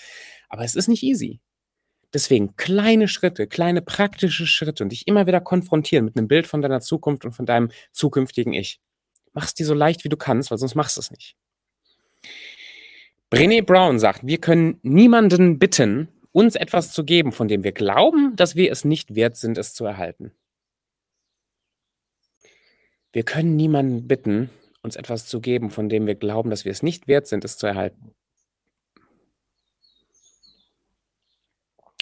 Aber 0.48 0.64
es 0.64 0.74
ist 0.74 0.88
nicht 0.88 1.02
easy. 1.02 1.40
Deswegen 2.14 2.56
kleine 2.56 3.08
Schritte, 3.08 3.46
kleine 3.46 3.82
praktische 3.82 4.46
Schritte 4.46 4.82
und 4.82 4.90
dich 4.90 5.06
immer 5.06 5.26
wieder 5.26 5.40
konfrontieren 5.42 6.06
mit 6.06 6.16
einem 6.16 6.28
Bild 6.28 6.46
von 6.46 6.62
deiner 6.62 6.80
Zukunft 6.80 7.26
und 7.26 7.32
von 7.32 7.44
deinem 7.44 7.70
zukünftigen 7.92 8.54
Ich. 8.54 8.80
Mach's 9.36 9.52
dir 9.52 9.66
so 9.66 9.74
leicht, 9.74 10.02
wie 10.02 10.08
du 10.08 10.16
kannst, 10.16 10.50
weil 10.50 10.56
sonst 10.56 10.76
machst 10.76 10.96
du 10.96 11.00
es 11.00 11.10
nicht. 11.10 11.36
Brené 13.30 13.62
Brown 13.62 13.98
sagt, 13.98 14.26
wir 14.26 14.38
können 14.38 14.80
niemanden 14.82 15.58
bitten, 15.58 16.08
uns 16.32 16.56
etwas 16.56 16.90
zu 16.90 17.04
geben, 17.04 17.32
von 17.32 17.46
dem 17.46 17.62
wir 17.62 17.72
glauben, 17.72 18.34
dass 18.34 18.56
wir 18.56 18.72
es 18.72 18.86
nicht 18.86 19.14
wert 19.14 19.36
sind, 19.36 19.58
es 19.58 19.74
zu 19.74 19.84
erhalten. 19.84 20.32
Wir 23.12 23.24
können 23.24 23.56
niemanden 23.56 24.08
bitten, 24.08 24.48
uns 24.80 24.96
etwas 24.96 25.26
zu 25.26 25.42
geben, 25.42 25.70
von 25.70 25.90
dem 25.90 26.06
wir 26.06 26.14
glauben, 26.14 26.48
dass 26.48 26.64
wir 26.64 26.72
es 26.72 26.82
nicht 26.82 27.06
wert 27.06 27.26
sind, 27.26 27.44
es 27.44 27.58
zu 27.58 27.66
erhalten. 27.66 28.14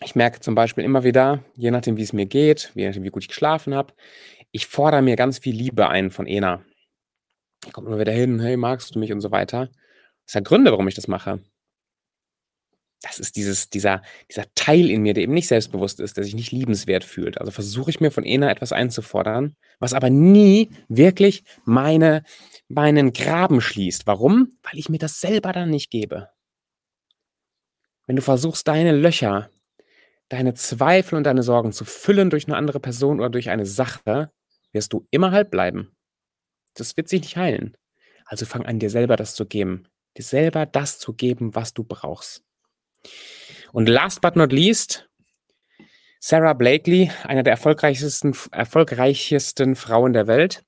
Ich 0.04 0.14
merke 0.14 0.38
zum 0.38 0.54
Beispiel 0.54 0.84
immer 0.84 1.02
wieder, 1.02 1.42
je 1.56 1.72
nachdem, 1.72 1.96
wie 1.96 2.02
es 2.02 2.12
mir 2.12 2.26
geht, 2.26 2.70
je 2.76 2.86
nachdem, 2.86 3.02
wie 3.02 3.10
gut 3.10 3.24
ich 3.24 3.28
geschlafen 3.28 3.74
habe, 3.74 3.92
ich 4.52 4.68
fordere 4.68 5.02
mir 5.02 5.16
ganz 5.16 5.38
viel 5.38 5.56
Liebe 5.56 5.88
ein 5.88 6.12
von 6.12 6.28
Ena. 6.28 6.64
Ich 7.66 7.72
komme 7.72 7.88
immer 7.88 7.98
wieder 7.98 8.12
hin, 8.12 8.40
hey, 8.40 8.56
magst 8.56 8.94
du 8.94 8.98
mich 8.98 9.12
und 9.12 9.20
so 9.20 9.30
weiter. 9.30 9.70
Das 10.26 10.32
sind 10.32 10.46
Gründe, 10.46 10.70
warum 10.70 10.88
ich 10.88 10.94
das 10.94 11.08
mache. 11.08 11.40
Das 13.02 13.18
ist 13.18 13.36
dieses, 13.36 13.68
dieser, 13.68 14.02
dieser 14.30 14.44
Teil 14.54 14.90
in 14.90 15.02
mir, 15.02 15.12
der 15.12 15.24
eben 15.24 15.34
nicht 15.34 15.48
selbstbewusst 15.48 16.00
ist, 16.00 16.16
der 16.16 16.24
sich 16.24 16.34
nicht 16.34 16.52
liebenswert 16.52 17.04
fühlt. 17.04 17.38
Also 17.38 17.50
versuche 17.50 17.90
ich 17.90 18.00
mir 18.00 18.10
von 18.10 18.24
Ena 18.24 18.50
etwas 18.50 18.72
einzufordern, 18.72 19.56
was 19.78 19.92
aber 19.92 20.08
nie 20.08 20.70
wirklich 20.88 21.44
meine, 21.64 22.22
meinen 22.68 23.12
Graben 23.12 23.60
schließt. 23.60 24.06
Warum? 24.06 24.52
Weil 24.62 24.78
ich 24.78 24.88
mir 24.88 24.98
das 24.98 25.20
selber 25.20 25.52
dann 25.52 25.68
nicht 25.68 25.90
gebe. 25.90 26.30
Wenn 28.06 28.16
du 28.16 28.22
versuchst, 28.22 28.66
deine 28.66 28.92
Löcher 28.92 29.50
deine 30.28 30.54
Zweifel 30.54 31.16
und 31.16 31.24
deine 31.24 31.42
Sorgen 31.42 31.72
zu 31.72 31.84
füllen 31.84 32.30
durch 32.30 32.46
eine 32.46 32.56
andere 32.56 32.80
Person 32.80 33.20
oder 33.20 33.30
durch 33.30 33.50
eine 33.50 33.66
Sache, 33.66 34.32
wirst 34.72 34.92
du 34.92 35.06
immer 35.10 35.30
halb 35.30 35.50
bleiben. 35.50 35.93
Das 36.74 36.96
wird 36.96 37.08
sich 37.08 37.22
nicht 37.22 37.36
heilen. 37.36 37.76
Also 38.24 38.46
fang 38.46 38.66
an, 38.66 38.78
dir 38.78 38.90
selber 38.90 39.16
das 39.16 39.34
zu 39.34 39.46
geben. 39.46 39.88
Dir 40.16 40.22
selber 40.22 40.66
das 40.66 40.98
zu 40.98 41.12
geben, 41.12 41.54
was 41.54 41.74
du 41.74 41.84
brauchst. 41.84 42.42
Und 43.72 43.88
last 43.88 44.20
but 44.20 44.36
not 44.36 44.52
least, 44.52 45.08
Sarah 46.20 46.54
Blakely, 46.54 47.10
einer 47.24 47.42
der 47.42 47.52
erfolgreichsten, 47.52 48.34
erfolgreichsten 48.50 49.76
Frauen 49.76 50.14
der 50.14 50.26
Welt. 50.26 50.64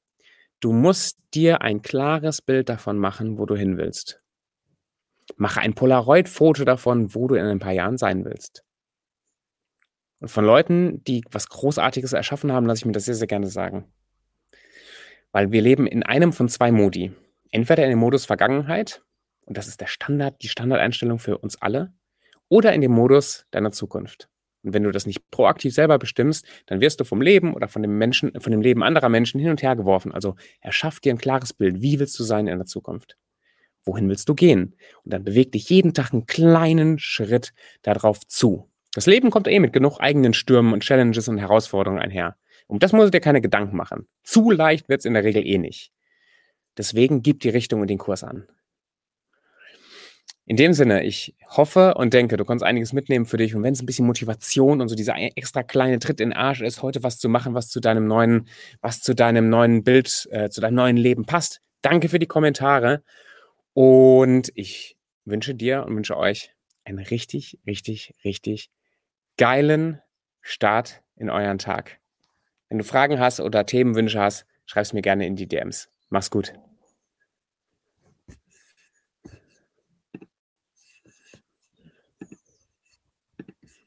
Du 0.60 0.72
musst 0.72 1.18
dir 1.32 1.62
ein 1.62 1.80
klares 1.80 2.42
Bild 2.42 2.68
davon 2.68 2.98
machen, 2.98 3.38
wo 3.38 3.46
du 3.46 3.54
hin 3.56 3.78
willst. 3.78 4.20
Mache 5.36 5.60
ein 5.60 5.74
Polaroid-Foto 5.74 6.64
davon, 6.64 7.14
wo 7.14 7.26
du 7.26 7.36
in 7.36 7.46
ein 7.46 7.58
paar 7.58 7.72
Jahren 7.72 7.96
sein 7.96 8.24
willst. 8.24 8.64
Und 10.20 10.28
von 10.28 10.44
Leuten, 10.44 11.02
die 11.04 11.24
was 11.30 11.48
Großartiges 11.48 12.12
erschaffen 12.12 12.52
haben, 12.52 12.66
lasse 12.66 12.80
ich 12.80 12.84
mir 12.84 12.92
das 12.92 13.06
sehr, 13.06 13.14
sehr 13.14 13.26
gerne 13.26 13.48
sagen. 13.48 13.90
Weil 15.36 15.52
wir 15.52 15.60
leben 15.60 15.86
in 15.86 16.02
einem 16.02 16.32
von 16.32 16.48
zwei 16.48 16.72
Modi. 16.72 17.12
Entweder 17.50 17.84
in 17.84 17.90
dem 17.90 17.98
Modus 17.98 18.24
Vergangenheit, 18.24 19.02
und 19.44 19.58
das 19.58 19.68
ist 19.68 19.82
der 19.82 19.86
Standard, 19.86 20.40
die 20.40 20.48
Standardeinstellung 20.48 21.18
für 21.18 21.36
uns 21.36 21.60
alle, 21.60 21.92
oder 22.48 22.72
in 22.72 22.80
dem 22.80 22.92
Modus 22.92 23.44
deiner 23.50 23.70
Zukunft. 23.70 24.30
Und 24.62 24.72
wenn 24.72 24.82
du 24.82 24.90
das 24.90 25.04
nicht 25.04 25.30
proaktiv 25.30 25.74
selber 25.74 25.98
bestimmst, 25.98 26.46
dann 26.64 26.80
wirst 26.80 27.00
du 27.00 27.04
vom 27.04 27.20
Leben 27.20 27.52
oder 27.52 27.68
von 27.68 27.82
dem 27.82 27.98
Menschen, 27.98 28.32
von 28.40 28.50
dem 28.50 28.62
Leben 28.62 28.82
anderer 28.82 29.10
Menschen 29.10 29.38
hin 29.38 29.50
und 29.50 29.62
her 29.62 29.76
geworfen. 29.76 30.10
Also 30.10 30.36
erschaff 30.62 31.00
dir 31.00 31.12
ein 31.12 31.18
klares 31.18 31.52
Bild. 31.52 31.82
Wie 31.82 32.00
willst 32.00 32.18
du 32.18 32.24
sein 32.24 32.46
in 32.46 32.56
der 32.56 32.64
Zukunft? 32.64 33.18
Wohin 33.84 34.08
willst 34.08 34.30
du 34.30 34.34
gehen? 34.34 34.74
Und 35.04 35.12
dann 35.12 35.22
beweg 35.22 35.52
dich 35.52 35.68
jeden 35.68 35.92
Tag 35.92 36.14
einen 36.14 36.24
kleinen 36.24 36.98
Schritt 36.98 37.52
darauf 37.82 38.26
zu. 38.26 38.70
Das 38.94 39.04
Leben 39.04 39.30
kommt 39.30 39.48
eh 39.48 39.60
mit 39.60 39.74
genug 39.74 40.00
eigenen 40.00 40.32
Stürmen 40.32 40.72
und 40.72 40.82
Challenges 40.82 41.28
und 41.28 41.36
Herausforderungen 41.36 42.00
einher. 42.00 42.38
Um 42.66 42.78
das 42.78 42.92
musst 42.92 43.06
du 43.06 43.10
dir 43.10 43.20
keine 43.20 43.40
Gedanken 43.40 43.76
machen. 43.76 44.08
Zu 44.22 44.50
leicht 44.50 44.88
wird 44.88 45.00
es 45.00 45.04
in 45.04 45.14
der 45.14 45.24
Regel 45.24 45.46
eh 45.46 45.58
nicht. 45.58 45.92
Deswegen 46.76 47.22
gib 47.22 47.40
die 47.40 47.48
Richtung 47.48 47.80
und 47.80 47.88
den 47.88 47.98
Kurs 47.98 48.24
an. 48.24 48.46
In 50.48 50.56
dem 50.56 50.72
Sinne, 50.74 51.04
ich 51.04 51.34
hoffe 51.48 51.94
und 51.94 52.14
denke, 52.14 52.36
du 52.36 52.44
kannst 52.44 52.64
einiges 52.64 52.92
mitnehmen 52.92 53.26
für 53.26 53.36
dich. 53.36 53.56
Und 53.56 53.64
wenn 53.64 53.72
es 53.72 53.82
ein 53.82 53.86
bisschen 53.86 54.06
Motivation 54.06 54.80
und 54.80 54.88
so 54.88 54.94
dieser 54.94 55.16
extra 55.36 55.64
kleine 55.64 55.98
Tritt 55.98 56.20
in 56.20 56.30
den 56.30 56.38
Arsch 56.38 56.60
ist, 56.60 56.82
heute 56.82 57.02
was 57.02 57.18
zu 57.18 57.28
machen, 57.28 57.54
was 57.54 57.68
zu 57.68 57.80
deinem 57.80 58.06
neuen, 58.06 58.46
was 58.80 59.00
zu 59.00 59.14
deinem 59.14 59.48
neuen 59.48 59.82
Bild, 59.82 60.28
äh, 60.30 60.48
zu 60.48 60.60
deinem 60.60 60.76
neuen 60.76 60.96
Leben 60.96 61.24
passt. 61.24 61.62
Danke 61.82 62.08
für 62.08 62.20
die 62.20 62.26
Kommentare. 62.26 63.02
Und 63.72 64.52
ich 64.54 64.96
wünsche 65.24 65.54
dir 65.54 65.84
und 65.84 65.96
wünsche 65.96 66.16
euch 66.16 66.54
einen 66.84 67.00
richtig, 67.00 67.58
richtig, 67.66 68.14
richtig 68.24 68.70
geilen 69.36 70.00
Start 70.42 71.02
in 71.16 71.28
euren 71.28 71.58
Tag. 71.58 71.98
Wenn 72.68 72.78
du 72.78 72.84
Fragen 72.84 73.20
hast 73.20 73.40
oder 73.40 73.66
Themenwünsche 73.66 74.20
hast, 74.20 74.46
schreib 74.66 74.82
es 74.82 74.92
mir 74.92 75.02
gerne 75.02 75.26
in 75.26 75.36
die 75.36 75.46
DMs. 75.46 75.88
Mach's 76.08 76.30
gut. 76.30 76.52